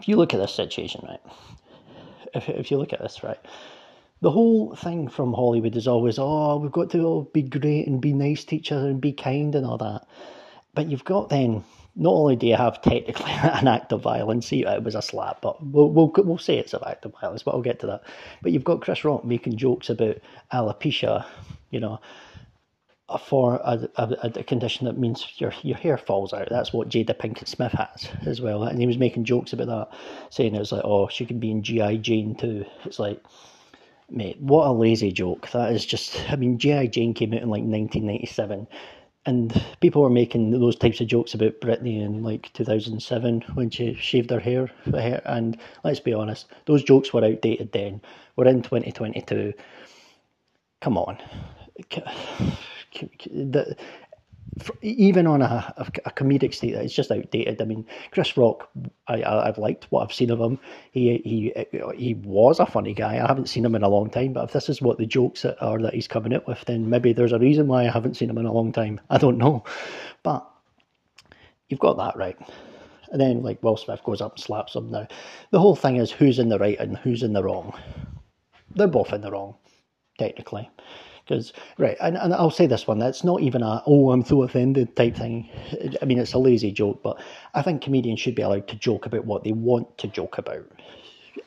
if 0.00 0.08
you 0.08 0.16
look 0.16 0.34
at 0.34 0.40
this 0.40 0.54
situation, 0.54 1.04
right? 1.08 1.20
If 2.34 2.48
if 2.48 2.70
you 2.70 2.78
look 2.78 2.92
at 2.92 3.00
this, 3.00 3.22
right? 3.22 3.38
The 4.20 4.30
whole 4.30 4.74
thing 4.74 5.08
from 5.08 5.32
Hollywood 5.32 5.76
is 5.76 5.86
always, 5.86 6.18
oh, 6.18 6.56
we've 6.56 6.72
got 6.72 6.90
to 6.90 7.04
all 7.04 7.22
be 7.32 7.42
great 7.42 7.86
and 7.86 8.00
be 8.00 8.12
nice 8.12 8.44
to 8.44 8.56
each 8.56 8.72
other 8.72 8.88
and 8.88 9.00
be 9.00 9.12
kind 9.12 9.54
and 9.54 9.64
all 9.64 9.78
that. 9.78 10.06
But 10.74 10.90
you've 10.90 11.04
got 11.04 11.28
then 11.28 11.64
not 11.94 12.12
only 12.12 12.36
do 12.36 12.46
you 12.46 12.56
have 12.56 12.82
technically 12.82 13.30
an 13.42 13.68
act 13.68 13.92
of 13.92 14.02
violence, 14.02 14.46
see, 14.46 14.64
it 14.64 14.82
was 14.82 14.96
a 14.96 15.02
slap, 15.02 15.40
but 15.40 15.64
we'll, 15.64 15.90
we'll, 15.90 16.12
we'll 16.16 16.38
say 16.38 16.58
it's 16.58 16.74
an 16.74 16.80
act 16.86 17.04
of 17.04 17.12
violence, 17.20 17.44
but 17.44 17.54
I'll 17.54 17.62
get 17.62 17.80
to 17.80 17.86
that. 17.86 18.02
But 18.42 18.52
you've 18.52 18.64
got 18.64 18.80
Chris 18.80 19.04
Rock 19.04 19.24
making 19.24 19.56
jokes 19.56 19.88
about 19.88 20.16
alopecia, 20.52 21.24
you 21.70 21.78
know, 21.80 22.00
for 23.16 23.54
a, 23.64 23.88
a, 23.96 24.30
a, 24.34 24.44
condition 24.44 24.84
that 24.84 24.98
means 24.98 25.26
your 25.36 25.52
your 25.62 25.78
hair 25.78 25.96
falls 25.96 26.34
out. 26.34 26.48
That's 26.50 26.74
what 26.74 26.90
Jada 26.90 27.16
Pinkett 27.16 27.48
Smith 27.48 27.72
has 27.72 28.08
as 28.26 28.40
well. 28.42 28.64
And 28.64 28.78
he 28.78 28.86
was 28.86 28.98
making 28.98 29.24
jokes 29.24 29.54
about 29.54 29.68
that, 29.68 29.98
saying 30.30 30.54
it 30.54 30.58
was 30.58 30.72
like, 30.72 30.84
oh, 30.84 31.08
she 31.08 31.24
could 31.24 31.40
be 31.40 31.50
in 31.50 31.62
G.I. 31.62 31.96
Jane 31.96 32.34
too. 32.34 32.66
It's 32.84 32.98
like, 32.98 33.22
mate, 34.10 34.38
what 34.40 34.66
a 34.66 34.72
lazy 34.72 35.10
joke. 35.10 35.50
That 35.52 35.72
is 35.72 35.86
just, 35.86 36.30
I 36.30 36.36
mean, 36.36 36.58
G.I. 36.58 36.88
Jane 36.88 37.14
came 37.14 37.32
out 37.32 37.42
in 37.42 37.48
like 37.48 37.62
1997. 37.62 38.66
And 39.24 39.62
people 39.80 40.02
were 40.02 40.10
making 40.10 40.50
those 40.52 40.76
types 40.76 41.00
of 41.00 41.06
jokes 41.06 41.34
about 41.34 41.60
Britney 41.60 42.02
in 42.02 42.22
like 42.22 42.50
2007 42.54 43.42
when 43.54 43.68
she 43.68 43.94
shaved 43.94 44.30
her 44.30 44.40
hair. 44.40 44.70
And 45.26 45.58
let's 45.84 46.00
be 46.00 46.14
honest, 46.14 46.46
those 46.66 46.82
jokes 46.82 47.12
were 47.12 47.24
outdated 47.24 47.72
then. 47.72 48.00
We're 48.36 48.48
in 48.48 48.62
2022. 48.62 49.52
Come 50.80 50.96
on 50.96 51.18
the, 53.26 53.76
even 54.82 55.26
on 55.26 55.42
a, 55.42 55.74
a, 55.76 56.10
comedic 56.10 56.54
state, 56.54 56.74
it's 56.74 56.94
just 56.94 57.10
outdated. 57.10 57.60
I 57.60 57.64
mean, 57.64 57.86
Chris 58.10 58.36
Rock, 58.36 58.68
I, 59.06 59.22
I 59.22 59.46
have 59.46 59.58
liked 59.58 59.86
what 59.90 60.02
I've 60.02 60.12
seen 60.12 60.30
of 60.30 60.40
him. 60.40 60.58
He 60.92 61.18
he 61.24 61.66
he 61.96 62.14
was 62.14 62.58
a 62.58 62.66
funny 62.66 62.94
guy. 62.94 63.22
I 63.22 63.26
haven't 63.26 63.48
seen 63.48 63.64
him 63.64 63.74
in 63.74 63.82
a 63.82 63.88
long 63.88 64.10
time, 64.10 64.32
but 64.32 64.44
if 64.44 64.52
this 64.52 64.68
is 64.68 64.82
what 64.82 64.98
the 64.98 65.06
jokes 65.06 65.44
are 65.44 65.80
that 65.80 65.94
he's 65.94 66.08
coming 66.08 66.34
out 66.34 66.46
with, 66.46 66.64
then 66.64 66.90
maybe 66.90 67.12
there's 67.12 67.32
a 67.32 67.38
reason 67.38 67.68
why 67.68 67.86
I 67.86 67.90
haven't 67.90 68.16
seen 68.16 68.30
him 68.30 68.38
in 68.38 68.46
a 68.46 68.52
long 68.52 68.72
time. 68.72 69.00
I 69.10 69.18
don't 69.18 69.38
know, 69.38 69.64
but 70.22 70.48
you've 71.68 71.80
got 71.80 71.98
that 71.98 72.16
right. 72.16 72.38
And 73.10 73.20
then 73.20 73.42
like 73.42 73.62
Will 73.62 73.76
Smith 73.76 74.02
goes 74.04 74.20
up 74.20 74.34
and 74.34 74.42
slaps 74.42 74.74
him. 74.74 74.90
Now, 74.90 75.06
the 75.50 75.60
whole 75.60 75.76
thing 75.76 75.96
is 75.96 76.10
who's 76.10 76.38
in 76.38 76.48
the 76.48 76.58
right 76.58 76.78
and 76.78 76.96
who's 76.98 77.22
in 77.22 77.32
the 77.32 77.42
wrong. 77.42 77.78
They're 78.74 78.86
both 78.86 79.12
in 79.12 79.22
the 79.22 79.30
wrong, 79.30 79.54
technically. 80.18 80.68
Because 81.28 81.52
right, 81.76 81.96
and, 82.00 82.16
and 82.16 82.32
I'll 82.32 82.50
say 82.50 82.66
this 82.66 82.86
one: 82.86 82.98
that's 82.98 83.22
not 83.22 83.42
even 83.42 83.62
a 83.62 83.82
"oh, 83.86 84.10
I'm 84.10 84.24
so 84.24 84.42
offended" 84.42 84.96
type 84.96 85.14
thing. 85.14 85.48
I 86.00 86.06
mean, 86.06 86.18
it's 86.18 86.32
a 86.32 86.38
lazy 86.38 86.72
joke, 86.72 87.02
but 87.02 87.20
I 87.54 87.60
think 87.60 87.82
comedians 87.82 88.20
should 88.20 88.34
be 88.34 88.42
allowed 88.42 88.66
to 88.68 88.76
joke 88.76 89.04
about 89.04 89.26
what 89.26 89.44
they 89.44 89.52
want 89.52 89.98
to 89.98 90.08
joke 90.08 90.38
about, 90.38 90.64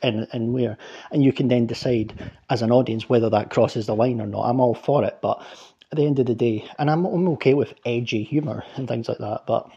and 0.00 0.28
and 0.32 0.54
where, 0.54 0.78
and 1.10 1.24
you 1.24 1.32
can 1.32 1.48
then 1.48 1.66
decide 1.66 2.14
as 2.48 2.62
an 2.62 2.70
audience 2.70 3.08
whether 3.08 3.28
that 3.30 3.50
crosses 3.50 3.86
the 3.86 3.96
line 3.96 4.20
or 4.20 4.26
not. 4.26 4.44
I'm 4.44 4.60
all 4.60 4.74
for 4.74 5.04
it, 5.04 5.18
but 5.20 5.44
at 5.90 5.96
the 5.98 6.06
end 6.06 6.20
of 6.20 6.26
the 6.26 6.34
day, 6.34 6.64
and 6.78 6.88
I'm 6.88 7.04
I'm 7.04 7.28
okay 7.30 7.54
with 7.54 7.74
edgy 7.84 8.22
humour 8.22 8.64
and 8.76 8.86
things 8.86 9.08
like 9.08 9.18
that, 9.18 9.42
but 9.46 9.68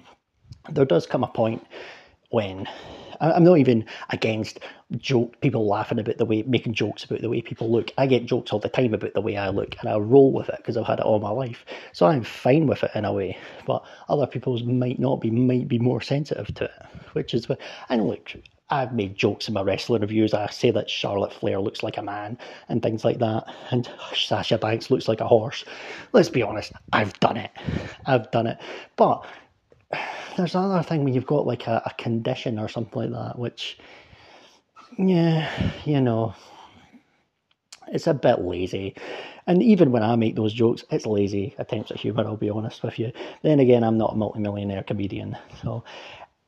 there 0.69 0.85
does 0.85 1.07
come 1.07 1.23
a 1.23 1.27
point 1.27 1.65
when 2.29 2.67
I'm 3.21 3.43
not 3.43 3.57
even 3.57 3.85
against 4.09 4.59
joke 4.97 5.39
people 5.41 5.67
laughing 5.67 5.99
about 5.99 6.17
the 6.17 6.25
way 6.25 6.43
making 6.43 6.73
jokes 6.73 7.03
about 7.03 7.21
the 7.21 7.29
way 7.29 7.41
people 7.41 7.71
look. 7.71 7.91
I 7.97 8.07
get 8.07 8.25
jokes 8.25 8.51
all 8.51 8.59
the 8.59 8.69
time 8.69 8.93
about 8.93 9.13
the 9.13 9.21
way 9.21 9.37
I 9.37 9.49
look, 9.49 9.75
and 9.79 9.89
I 9.89 9.97
roll 9.97 10.31
with 10.31 10.49
it 10.49 10.57
because 10.57 10.77
I've 10.77 10.85
had 10.85 10.99
it 10.99 11.05
all 11.05 11.19
my 11.19 11.29
life. 11.29 11.65
So 11.93 12.05
I'm 12.05 12.23
fine 12.23 12.67
with 12.67 12.83
it 12.83 12.91
in 12.95 13.05
a 13.05 13.13
way. 13.13 13.37
But 13.65 13.83
other 14.09 14.27
people's 14.27 14.63
might 14.63 14.99
not 14.99 15.21
be, 15.21 15.31
might 15.31 15.67
be 15.67 15.79
more 15.79 16.01
sensitive 16.01 16.53
to 16.55 16.65
it, 16.65 16.85
which 17.13 17.33
is 17.33 17.49
what. 17.49 17.59
And 17.89 18.07
look, 18.07 18.33
I've 18.69 18.93
made 18.93 19.15
jokes 19.15 19.47
in 19.47 19.53
my 19.53 19.61
wrestling 19.61 20.01
reviews. 20.01 20.33
I 20.33 20.49
say 20.49 20.71
that 20.71 20.89
Charlotte 20.89 21.33
Flair 21.33 21.59
looks 21.59 21.83
like 21.83 21.97
a 21.97 22.01
man 22.01 22.37
and 22.67 22.81
things 22.81 23.05
like 23.05 23.19
that, 23.19 23.45
and 23.71 23.89
Sasha 24.13 24.57
Banks 24.57 24.89
looks 24.89 25.07
like 25.07 25.21
a 25.21 25.27
horse. 25.27 25.63
Let's 26.13 26.29
be 26.29 26.41
honest, 26.41 26.71
I've 26.91 27.19
done 27.19 27.37
it. 27.37 27.51
I've 28.05 28.29
done 28.31 28.47
it. 28.47 28.57
But 28.95 29.25
there's 30.35 30.55
another 30.55 30.83
thing 30.83 31.03
when 31.03 31.13
you've 31.13 31.25
got 31.25 31.47
like 31.47 31.67
a, 31.67 31.81
a 31.85 31.93
condition 32.01 32.59
or 32.59 32.67
something 32.67 33.11
like 33.11 33.11
that, 33.11 33.39
which, 33.39 33.77
yeah, 34.97 35.49
you 35.85 36.01
know, 36.01 36.35
it's 37.87 38.07
a 38.07 38.13
bit 38.13 38.41
lazy. 38.41 38.95
And 39.47 39.61
even 39.61 39.91
when 39.91 40.03
I 40.03 40.15
make 40.15 40.35
those 40.35 40.53
jokes, 40.53 40.83
it's 40.89 41.05
lazy 41.05 41.55
attempts 41.57 41.91
at 41.91 41.99
humour, 41.99 42.25
I'll 42.25 42.35
be 42.35 42.49
honest 42.49 42.83
with 42.83 42.97
you. 42.97 43.11
Then 43.43 43.59
again, 43.59 43.83
I'm 43.83 43.97
not 43.97 44.13
a 44.13 44.17
multimillionaire 44.17 44.83
comedian. 44.83 45.37
So, 45.61 45.83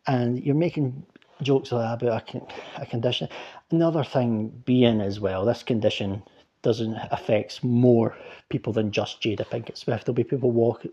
and 0.07 0.43
you're 0.43 0.55
making 0.55 1.05
jokes 1.41 1.71
like 1.71 1.99
that 1.99 2.07
about 2.07 2.33
a, 2.33 2.81
a 2.81 2.85
condition. 2.85 3.29
Another 3.69 4.03
thing 4.03 4.49
being 4.65 5.01
as 5.01 5.19
well, 5.19 5.45
this 5.45 5.63
condition 5.63 6.23
doesn't 6.67 6.97
affects 7.11 7.63
more 7.63 8.13
people 8.49 8.73
than 8.73 8.91
just 8.91 9.21
Jada 9.21 9.47
Pinkett 9.47 9.77
Smith. 9.77 10.03
There'll 10.03 10.13
be 10.13 10.25
people 10.25 10.51
walk, 10.51 10.85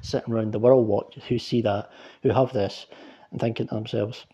sitting 0.00 0.32
around 0.32 0.52
the 0.52 0.58
world 0.58 0.88
watch, 0.88 1.18
who 1.28 1.38
see 1.38 1.60
that, 1.60 1.90
who 2.22 2.30
have 2.30 2.54
this, 2.54 2.86
and 3.30 3.38
thinking 3.38 3.68
to 3.68 3.74
themselves, 3.74 4.24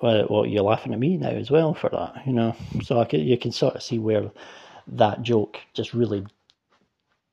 well, 0.00 0.28
well, 0.30 0.46
you're 0.46 0.62
laughing 0.62 0.92
at 0.92 1.00
me 1.00 1.16
now 1.16 1.30
as 1.30 1.50
well 1.50 1.74
for 1.74 1.90
that, 1.90 2.24
you 2.24 2.32
know. 2.32 2.54
So 2.84 3.04
can, 3.04 3.18
you 3.18 3.36
can 3.36 3.50
sort 3.50 3.74
of 3.74 3.82
see 3.82 3.98
where 3.98 4.30
that 4.86 5.22
joke 5.22 5.58
just 5.74 5.92
really 5.92 6.24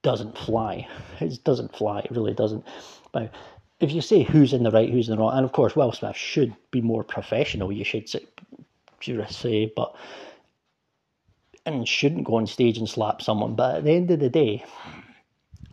doesn't 0.01 0.35
fly. 0.35 0.87
It 1.19 1.43
doesn't 1.43 1.77
fly. 1.77 1.99
It 1.99 2.09
really 2.09 2.33
doesn't. 2.33 2.65
But 3.11 3.31
if 3.79 3.91
you 3.91 4.01
say 4.01 4.23
who's 4.23 4.51
in 4.53 4.63
the 4.63 4.71
right, 4.71 4.89
who's 4.89 5.09
in 5.09 5.15
the 5.15 5.21
wrong, 5.21 5.37
and 5.37 5.45
of 5.45 5.51
course 5.51 5.75
Will 5.75 5.91
Smith 5.91 6.15
should 6.15 6.55
be 6.71 6.81
more 6.81 7.03
professional. 7.03 7.71
You 7.71 7.83
should 7.83 8.09
say 8.09 9.71
but 9.75 9.95
and 11.67 11.87
shouldn't 11.87 12.23
go 12.23 12.35
on 12.35 12.47
stage 12.47 12.77
and 12.77 12.87
slap 12.87 13.21
someone. 13.21 13.53
But 13.53 13.75
at 13.75 13.83
the 13.83 13.91
end 13.91 14.09
of 14.09 14.21
the 14.21 14.29
day, 14.29 14.63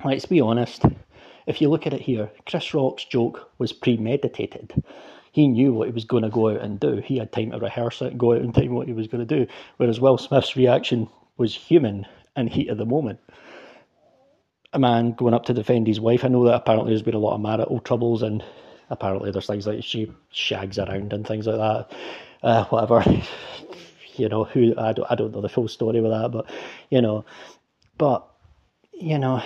let's 0.04 0.26
be 0.26 0.40
honest. 0.40 0.82
If 1.46 1.60
you 1.60 1.70
look 1.70 1.86
at 1.86 1.94
it 1.94 2.00
here, 2.00 2.30
Chris 2.46 2.74
Rock's 2.74 3.04
joke 3.04 3.50
was 3.58 3.72
premeditated. 3.72 4.82
He 5.30 5.46
knew 5.46 5.72
what 5.72 5.86
he 5.86 5.94
was 5.94 6.04
going 6.04 6.24
to 6.24 6.28
go 6.28 6.50
out 6.50 6.62
and 6.62 6.80
do. 6.80 6.96
He 6.96 7.18
had 7.18 7.32
time 7.32 7.52
to 7.52 7.58
rehearse 7.58 8.02
it, 8.02 8.18
go 8.18 8.34
out 8.34 8.42
and 8.42 8.54
time 8.54 8.74
what 8.74 8.88
he 8.88 8.92
was 8.92 9.06
going 9.06 9.26
to 9.26 9.38
do. 9.38 9.50
Whereas 9.76 10.00
Will 10.00 10.18
Smith's 10.18 10.56
reaction 10.56 11.08
was 11.36 11.54
human 11.54 12.06
and 12.34 12.48
heat 12.50 12.68
of 12.68 12.78
the 12.78 12.86
moment. 12.86 13.20
A 14.72 14.78
man 14.78 15.12
going 15.12 15.34
up 15.34 15.44
to 15.46 15.54
defend 15.54 15.86
his 15.86 16.00
wife. 16.00 16.24
I 16.24 16.28
know 16.28 16.44
that 16.44 16.54
apparently 16.54 16.90
there's 16.90 17.02
been 17.02 17.14
a 17.14 17.18
lot 17.18 17.34
of 17.34 17.40
marital 17.40 17.78
troubles 17.78 18.22
and 18.22 18.42
apparently 18.90 19.30
there's 19.30 19.46
things 19.46 19.66
like 19.66 19.84
she 19.84 20.10
shags 20.30 20.78
around 20.78 21.12
and 21.12 21.24
things 21.24 21.46
like 21.46 21.56
that. 21.56 21.96
Uh, 22.42 22.64
whatever 22.64 23.04
you 24.18 24.28
know, 24.28 24.44
who 24.44 24.74
I 24.78 24.92
don't, 24.92 25.10
I 25.10 25.14
don't 25.14 25.32
know 25.32 25.40
the 25.40 25.48
full 25.48 25.68
story 25.68 26.00
with 26.00 26.12
that, 26.12 26.30
but 26.30 26.50
you 26.90 27.00
know, 27.00 27.24
but 27.98 28.26
you 28.92 29.18
know, 29.18 29.42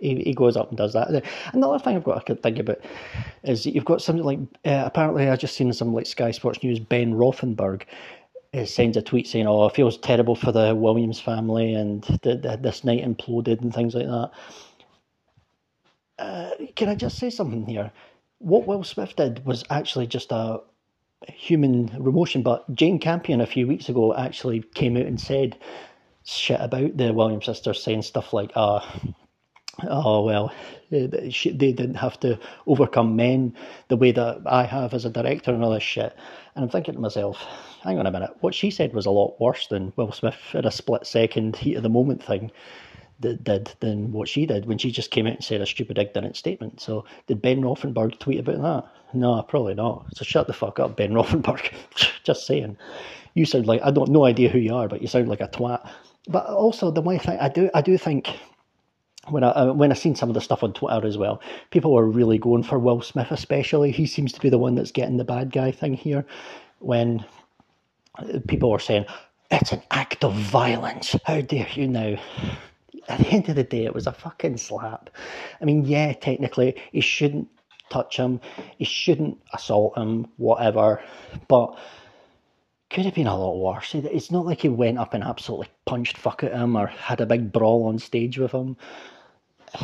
he, 0.00 0.16
he 0.22 0.34
goes 0.34 0.56
up 0.56 0.68
and 0.68 0.76
does 0.76 0.92
that. 0.92 1.24
Another 1.52 1.78
thing 1.78 1.96
I've 1.96 2.04
got 2.04 2.26
to 2.26 2.34
think 2.34 2.58
about 2.58 2.78
is 3.42 3.64
that 3.64 3.74
you've 3.74 3.84
got 3.84 4.02
something 4.02 4.24
like 4.24 4.38
uh, 4.64 4.82
apparently 4.86 5.28
I 5.28 5.36
just 5.36 5.56
seen 5.56 5.72
some 5.72 5.94
like 5.94 6.06
Sky 6.06 6.30
Sports 6.30 6.62
News 6.62 6.78
Ben 6.78 7.14
Rothenberg 7.14 7.82
uh, 8.54 8.64
sends 8.64 8.96
a 8.96 9.02
tweet 9.02 9.26
saying, 9.26 9.46
"Oh, 9.46 9.66
it 9.66 9.74
feels 9.74 9.98
terrible 9.98 10.34
for 10.34 10.52
the 10.52 10.74
Williams 10.74 11.20
family 11.20 11.74
and 11.74 12.02
the, 12.22 12.36
the, 12.36 12.58
this 12.60 12.84
night 12.84 13.04
imploded 13.04 13.60
and 13.60 13.74
things 13.74 13.94
like 13.94 14.06
that." 14.06 14.30
Uh, 16.18 16.50
can 16.74 16.88
I 16.88 16.94
just 16.94 17.18
say 17.18 17.30
something 17.30 17.66
here? 17.66 17.92
What 18.38 18.66
Will 18.66 18.84
Smith 18.84 19.16
did 19.16 19.44
was 19.44 19.64
actually 19.70 20.06
just 20.06 20.32
a 20.32 20.60
human 21.26 21.88
emotion. 21.90 22.42
But 22.42 22.72
Jane 22.74 22.98
Campion 22.98 23.40
a 23.40 23.46
few 23.46 23.66
weeks 23.66 23.88
ago 23.88 24.14
actually 24.14 24.62
came 24.74 24.96
out 24.96 25.06
and 25.06 25.20
said 25.20 25.56
shit 26.24 26.60
about 26.60 26.96
the 26.96 27.12
Williams 27.12 27.46
sisters, 27.46 27.82
saying 27.82 28.02
stuff 28.02 28.32
like, 28.32 28.52
"Ah, 28.56 28.84
oh 29.88 30.24
well, 30.24 30.52
they 30.90 31.08
didn't 31.50 31.94
have 31.96 32.18
to 32.20 32.38
overcome 32.66 33.16
men 33.16 33.54
the 33.88 33.96
way 33.96 34.12
that 34.12 34.42
I 34.46 34.64
have 34.64 34.94
as 34.94 35.04
a 35.04 35.10
director 35.10 35.52
and 35.52 35.62
all 35.64 35.72
this 35.72 35.82
shit." 35.82 36.16
And 36.54 36.64
I'm 36.64 36.70
thinking 36.70 36.94
to 36.94 37.00
myself, 37.00 37.44
hang 37.82 37.98
on 37.98 38.06
a 38.06 38.10
minute, 38.10 38.30
what 38.40 38.54
she 38.54 38.70
said 38.70 38.94
was 38.94 39.06
a 39.06 39.10
lot 39.10 39.40
worse 39.40 39.66
than 39.68 39.92
Will 39.96 40.12
Smith 40.12 40.54
in 40.54 40.64
a 40.64 40.70
split 40.70 41.06
second 41.06 41.56
heat 41.56 41.76
of 41.76 41.82
the 41.82 41.88
moment 41.88 42.22
thing. 42.22 42.50
That 43.20 43.44
did 43.44 43.72
than 43.80 44.12
what 44.12 44.28
she 44.28 44.46
did 44.46 44.66
when 44.66 44.78
she 44.78 44.90
just 44.90 45.10
came 45.10 45.26
out 45.26 45.34
and 45.34 45.44
said 45.44 45.60
a 45.60 45.66
stupid 45.66 45.98
ignorant 45.98 46.36
statement. 46.36 46.80
So 46.80 47.04
did 47.26 47.42
Ben 47.42 47.62
Rothenberg 47.62 48.18
tweet 48.18 48.40
about 48.40 48.62
that? 48.62 48.90
No, 49.14 49.42
probably 49.42 49.74
not. 49.74 50.06
So 50.14 50.24
shut 50.24 50.46
the 50.46 50.52
fuck 50.52 50.78
up, 50.78 50.96
Ben 50.96 51.12
Rothenberg. 51.14 51.72
just 52.24 52.46
saying. 52.46 52.76
You 53.34 53.44
sound 53.44 53.66
like 53.66 53.82
I 53.82 53.90
don't 53.90 54.10
no 54.10 54.24
idea 54.24 54.48
who 54.48 54.58
you 54.58 54.74
are, 54.74 54.88
but 54.88 55.02
you 55.02 55.08
sound 55.08 55.28
like 55.28 55.40
a 55.40 55.48
twat. 55.48 55.88
But 56.28 56.46
also 56.46 56.90
the 56.90 57.02
one 57.02 57.18
thing 57.18 57.38
I 57.38 57.48
do 57.48 57.70
I 57.74 57.82
do 57.82 57.96
think 57.98 58.28
when 59.28 59.44
I 59.44 59.48
uh, 59.48 59.72
when 59.72 59.90
I 59.90 59.94
seen 59.94 60.14
some 60.14 60.30
of 60.30 60.34
the 60.34 60.40
stuff 60.40 60.62
on 60.62 60.72
Twitter 60.72 61.06
as 61.06 61.18
well, 61.18 61.40
people 61.70 61.92
were 61.92 62.08
really 62.08 62.38
going 62.38 62.62
for 62.62 62.78
Will 62.78 63.02
Smith, 63.02 63.30
especially. 63.30 63.92
He 63.92 64.06
seems 64.06 64.32
to 64.32 64.40
be 64.40 64.48
the 64.48 64.58
one 64.58 64.74
that's 64.74 64.90
getting 64.90 65.16
the 65.16 65.24
bad 65.24 65.52
guy 65.52 65.70
thing 65.70 65.94
here. 65.94 66.26
When 66.78 67.24
people 68.48 68.70
were 68.70 68.78
saying 68.78 69.06
it's 69.50 69.72
an 69.72 69.82
act 69.90 70.24
of 70.24 70.34
violence, 70.34 71.14
how 71.24 71.40
dare 71.40 71.68
you 71.74 71.88
now? 71.88 72.16
At 73.08 73.20
the 73.20 73.28
end 73.28 73.48
of 73.48 73.56
the 73.56 73.64
day, 73.64 73.84
it 73.84 73.94
was 73.94 74.06
a 74.06 74.12
fucking 74.12 74.56
slap. 74.56 75.10
I 75.60 75.64
mean, 75.64 75.84
yeah, 75.84 76.12
technically, 76.12 76.76
he 76.92 77.00
shouldn't 77.00 77.48
touch 77.90 78.16
him, 78.16 78.40
he 78.78 78.84
shouldn't 78.84 79.38
assault 79.52 79.96
him, 79.96 80.26
whatever, 80.36 81.00
but 81.48 81.78
could 82.90 83.04
have 83.04 83.14
been 83.14 83.26
a 83.26 83.36
lot 83.36 83.58
worse. 83.58 83.94
It's 83.94 84.30
not 84.30 84.46
like 84.46 84.62
he 84.62 84.68
went 84.68 84.98
up 84.98 85.14
and 85.14 85.24
absolutely 85.24 85.68
punched 85.84 86.16
fuck 86.16 86.42
at 86.44 86.52
him 86.52 86.76
or 86.76 86.86
had 86.86 87.20
a 87.20 87.26
big 87.26 87.52
brawl 87.52 87.84
on 87.86 87.98
stage 87.98 88.38
with 88.38 88.52
him. 88.52 88.76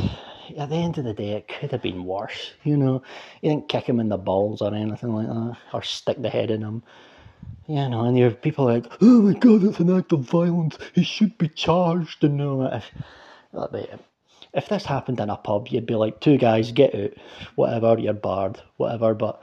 At 0.58 0.68
the 0.68 0.76
end 0.76 0.98
of 0.98 1.04
the 1.04 1.14
day, 1.14 1.30
it 1.30 1.48
could 1.48 1.70
have 1.70 1.82
been 1.82 2.04
worse, 2.04 2.52
you 2.64 2.76
know. 2.76 3.02
He 3.40 3.48
didn't 3.48 3.68
kick 3.68 3.84
him 3.88 4.00
in 4.00 4.08
the 4.08 4.18
balls 4.18 4.60
or 4.60 4.74
anything 4.74 5.14
like 5.14 5.28
that, 5.28 5.56
or 5.72 5.82
stick 5.82 6.20
the 6.20 6.28
head 6.28 6.50
in 6.50 6.62
him. 6.62 6.82
You 7.68 7.88
know, 7.88 8.04
and 8.04 8.18
you 8.18 8.24
have 8.24 8.42
people 8.42 8.64
like, 8.64 8.86
oh 9.00 9.22
my 9.22 9.34
god, 9.38 9.64
it's 9.64 9.78
an 9.80 9.96
act 9.96 10.12
of 10.12 10.20
violence, 10.20 10.78
he 10.94 11.04
should 11.04 11.38
be 11.38 11.48
charged 11.48 12.24
and 12.24 12.42
all 12.42 12.58
that. 12.58 12.82
If, 13.54 14.00
if 14.52 14.68
this 14.68 14.84
happened 14.84 15.20
in 15.20 15.30
a 15.30 15.36
pub, 15.36 15.68
you'd 15.68 15.86
be 15.86 15.94
like, 15.94 16.20
two 16.20 16.36
guys, 16.38 16.72
get 16.72 16.94
out, 16.94 17.12
whatever, 17.54 17.98
you're 17.98 18.14
barred, 18.14 18.60
whatever, 18.76 19.14
but 19.14 19.42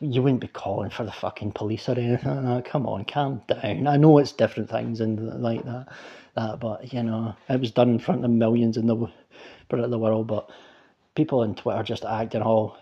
you 0.00 0.22
wouldn't 0.22 0.40
be 0.40 0.48
calling 0.48 0.90
for 0.90 1.04
the 1.04 1.12
fucking 1.12 1.52
police 1.52 1.88
or 1.88 1.98
anything. 1.98 2.30
Oh, 2.30 2.62
come 2.64 2.86
on, 2.86 3.04
calm 3.04 3.42
down. 3.46 3.86
I 3.86 3.96
know 3.96 4.18
it's 4.18 4.32
different 4.32 4.70
things 4.70 5.00
and 5.00 5.42
like 5.42 5.64
that, 5.64 5.88
that, 6.34 6.60
but 6.60 6.92
you 6.92 7.02
know, 7.02 7.34
it 7.48 7.60
was 7.60 7.70
done 7.70 7.90
in 7.90 7.98
front 7.98 8.24
of 8.24 8.30
millions 8.30 8.76
in 8.76 8.86
the 8.86 9.06
the 9.70 9.98
world. 9.98 10.26
But 10.26 10.50
people 11.14 11.40
on 11.40 11.54
Twitter 11.54 11.82
just 11.82 12.04
acting 12.04 12.42
all 12.42 12.76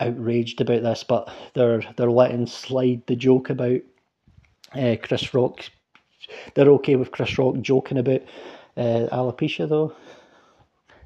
outraged 0.00 0.60
about 0.60 0.82
this, 0.82 1.04
but 1.04 1.32
they're 1.54 1.82
they're 1.96 2.10
letting 2.10 2.46
slide 2.46 3.02
the 3.06 3.16
joke 3.16 3.50
about 3.50 3.80
uh, 4.74 4.96
Chris 5.02 5.32
Rock. 5.34 5.64
They're 6.54 6.70
okay 6.70 6.96
with 6.96 7.12
Chris 7.12 7.38
Rock 7.38 7.56
joking 7.60 7.98
about 7.98 8.22
uh, 8.76 9.08
alopecia, 9.12 9.68
though. 9.68 9.94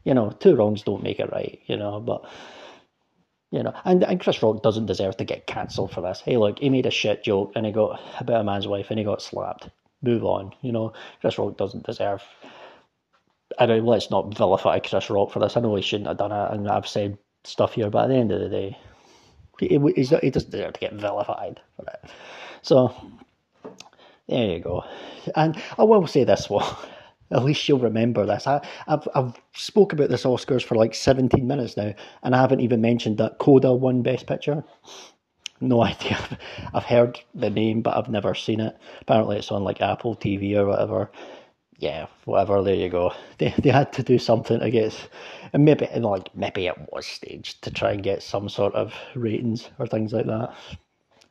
You 0.05 0.15
know, 0.15 0.31
two 0.31 0.57
wrongs 0.57 0.83
don't 0.83 1.03
make 1.03 1.21
it 1.21 1.31
right. 1.33 1.61
You 1.67 1.77
know, 1.77 2.01
but 2.01 2.25
you 3.51 3.63
know, 3.63 3.75
and, 3.85 4.05
and 4.05 4.21
Chris 4.21 4.43
Rock 4.43 4.63
doesn't 4.63 4.87
deserve 4.87 5.17
to 5.17 5.25
get 5.25 5.47
cancelled 5.47 5.93
for 5.93 6.01
this. 6.01 6.21
Hey, 6.21 6.37
look, 6.37 6.61
he 6.61 6.71
made 6.71 6.87
a 6.87 6.91
shit 6.91 7.25
joke 7.25 7.53
and 7.57 7.67
he 7.67 7.73
got 7.73 8.01
about 8.21 8.41
a 8.41 8.45
man's 8.45 8.69
wife 8.69 8.87
and 8.91 8.99
he 8.99 9.05
got 9.05 9.23
slapped. 9.23 9.69
Move 10.03 10.25
on. 10.25 10.53
You 10.63 10.73
know, 10.73 10.93
Chris 11.21 11.37
Rock 11.37 11.57
doesn't 11.57 11.85
deserve. 11.85 12.23
I 13.59 13.67
mean, 13.67 13.85
let's 13.85 14.11
not 14.11 14.37
vilify 14.37 14.79
Chris 14.79 15.11
Rock 15.11 15.33
for 15.33 15.41
this. 15.41 15.57
I 15.57 15.61
know 15.61 15.75
he 15.75 15.83
shouldn't 15.83 16.07
have 16.07 16.19
done 16.19 16.33
it, 16.33 16.53
and 16.53 16.71
I've 16.71 16.87
said 16.87 17.19
stuff 17.45 17.75
here, 17.75 17.91
but 17.91 18.05
at 18.05 18.09
the 18.09 18.17
end 18.17 18.33
of 18.33 18.41
the 18.41 18.49
day, 18.49 18.79
he, 19.59 19.69
he 19.69 20.03
doesn't 20.03 20.51
deserve 20.51 20.73
to 20.75 20.81
get 20.81 20.95
vilified 20.95 21.61
for 21.77 21.85
it. 21.87 22.11
So, 22.63 22.95
there 24.29 24.49
you 24.49 24.61
go. 24.61 24.85
And 25.35 25.61
I 25.79 25.85
will 25.85 26.07
say 26.07 26.25
this 26.25 26.49
one. 26.49 26.65
At 27.33 27.45
least 27.45 27.69
you'll 27.69 27.79
remember 27.79 28.27
this. 28.27 28.47
I, 28.49 28.61
have 28.89 29.07
I've 29.15 29.41
spoke 29.55 29.93
about 29.93 30.09
this 30.09 30.25
Oscars 30.25 30.65
for 30.65 30.75
like 30.75 30.97
17 30.97 31.47
minutes 31.47 31.77
now, 31.77 31.95
and 32.25 32.35
I 32.35 32.41
haven't 32.41 32.61
even 32.61 32.81
mentioned 32.81 33.19
that 33.19 33.39
Coda 33.39 33.73
won 33.73 34.03
Best 34.03 34.27
Picture. 34.27 34.65
No 35.61 35.83
idea. 35.85 36.19
I've 36.75 36.85
heard 36.85 37.21
the 37.35 37.51
name, 37.51 37.83
but 37.83 37.97
I've 37.97 38.09
never 38.09 38.35
seen 38.35 38.59
it. 38.61 38.77
Apparently, 39.01 39.37
it's 39.37 39.53
on 39.53 39.63
like 39.63 39.81
Apple 39.81 40.17
TV 40.17 40.57
or 40.57 40.67
whatever. 40.67 41.11
Yeah, 41.81 42.07
whatever. 42.27 42.63
There 42.63 42.77
you 42.77 42.89
go. 42.89 43.13
They 43.39 43.49
they 43.59 43.71
had 43.71 43.93
to 43.95 44.03
do 44.05 44.19
something 44.21 44.63
I 44.63 44.71
guess, 44.71 45.09
and 45.53 45.65
maybe 45.65 45.87
and 45.87 46.05
like 46.05 46.33
maybe 46.37 46.67
it 46.69 46.79
was 46.93 47.07
staged 47.07 47.63
to 47.65 47.71
try 47.73 47.91
and 47.93 48.03
get 48.05 48.23
some 48.23 48.49
sort 48.49 48.75
of 48.77 48.95
ratings 49.17 49.69
or 49.79 49.87
things 49.89 50.13
like 50.13 50.27
that 50.27 50.53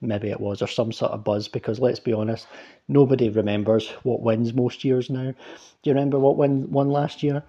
maybe 0.02 0.30
it 0.32 0.40
was, 0.42 0.62
or 0.62 0.68
some 0.68 0.92
sort 0.94 1.12
of 1.14 1.24
buzz, 1.24 1.48
because 1.50 1.80
let's 1.80 2.00
be 2.00 2.14
honest, 2.14 2.48
nobody 2.88 3.30
remembers 3.30 3.90
what 4.04 4.22
wins 4.22 4.54
most 4.54 4.84
years 4.86 5.10
now. 5.10 5.32
Do 5.32 5.90
you 5.90 5.94
remember 5.94 6.20
what 6.20 6.38
win, 6.38 6.72
won 6.72 6.90
last 6.90 7.24
year? 7.24 7.44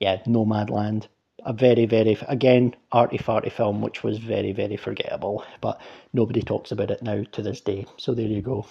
Yeah, 0.00 0.18
Nomadland. 0.26 1.08
A 1.46 1.52
very, 1.54 1.86
very, 1.86 2.18
again, 2.28 2.76
arty 2.92 3.18
farty 3.18 3.52
film, 3.52 3.82
which 3.82 4.04
was 4.04 4.18
very, 4.18 4.52
very 4.52 4.76
forgettable, 4.78 5.44
but 5.62 5.80
nobody 6.12 6.42
talks 6.42 6.72
about 6.72 6.90
it 6.92 7.02
now 7.02 7.24
to 7.32 7.42
this 7.42 7.60
day. 7.62 7.86
So 7.98 8.14
there 8.14 8.26
you 8.28 8.42
go. 8.42 8.66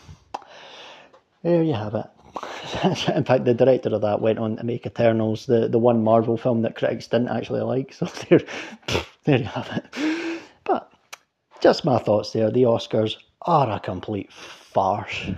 There 1.44 1.64
you 1.64 1.74
have 1.74 1.96
it. 1.96 2.06
In 3.16 3.24
fact, 3.24 3.46
the 3.46 3.54
director 3.54 3.94
of 3.94 4.02
that 4.02 4.22
went 4.22 4.40
on 4.40 4.58
to 4.58 4.64
make 4.64 4.86
Eternals, 4.86 5.46
the, 5.46 5.68
the 5.68 5.80
one 5.80 6.04
Marvel 6.04 6.38
film 6.38 6.62
that 6.62 6.76
critics 6.76 7.08
didn't 7.08 7.30
actually 7.30 7.62
like. 7.62 7.94
So 8.00 8.06
there, 8.06 8.42
there 9.24 9.40
you 9.40 9.46
have 9.46 9.70
it. 9.76 10.42
But 10.64 10.92
just 11.62 11.86
my 11.86 11.98
thoughts 11.98 12.32
there. 12.32 12.52
The 12.52 12.64
Oscars 12.64 13.16
are 13.44 13.70
a 13.72 13.80
complete 13.80 14.32
farce. 14.32 15.32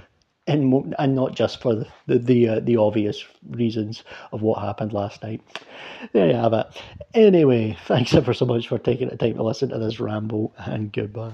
And, 0.47 0.93
and 0.97 1.15
not 1.15 1.35
just 1.35 1.61
for 1.61 1.75
the 1.75 1.87
the 2.07 2.17
the, 2.17 2.49
uh, 2.49 2.59
the 2.59 2.77
obvious 2.77 3.23
reasons 3.51 4.03
of 4.33 4.41
what 4.41 4.61
happened 4.61 4.91
last 4.91 5.23
night. 5.23 5.41
There 6.13 6.27
you 6.27 6.33
have 6.33 6.53
it. 6.53 6.67
Anyway, 7.13 7.77
thanks 7.85 8.13
ever 8.15 8.33
so 8.33 8.45
much 8.45 8.67
for 8.67 8.79
taking 8.79 9.09
the 9.09 9.17
time 9.17 9.35
to 9.35 9.43
listen 9.43 9.69
to 9.69 9.77
this 9.79 9.99
ramble, 9.99 10.53
and 10.57 10.91
goodbye. 10.91 11.33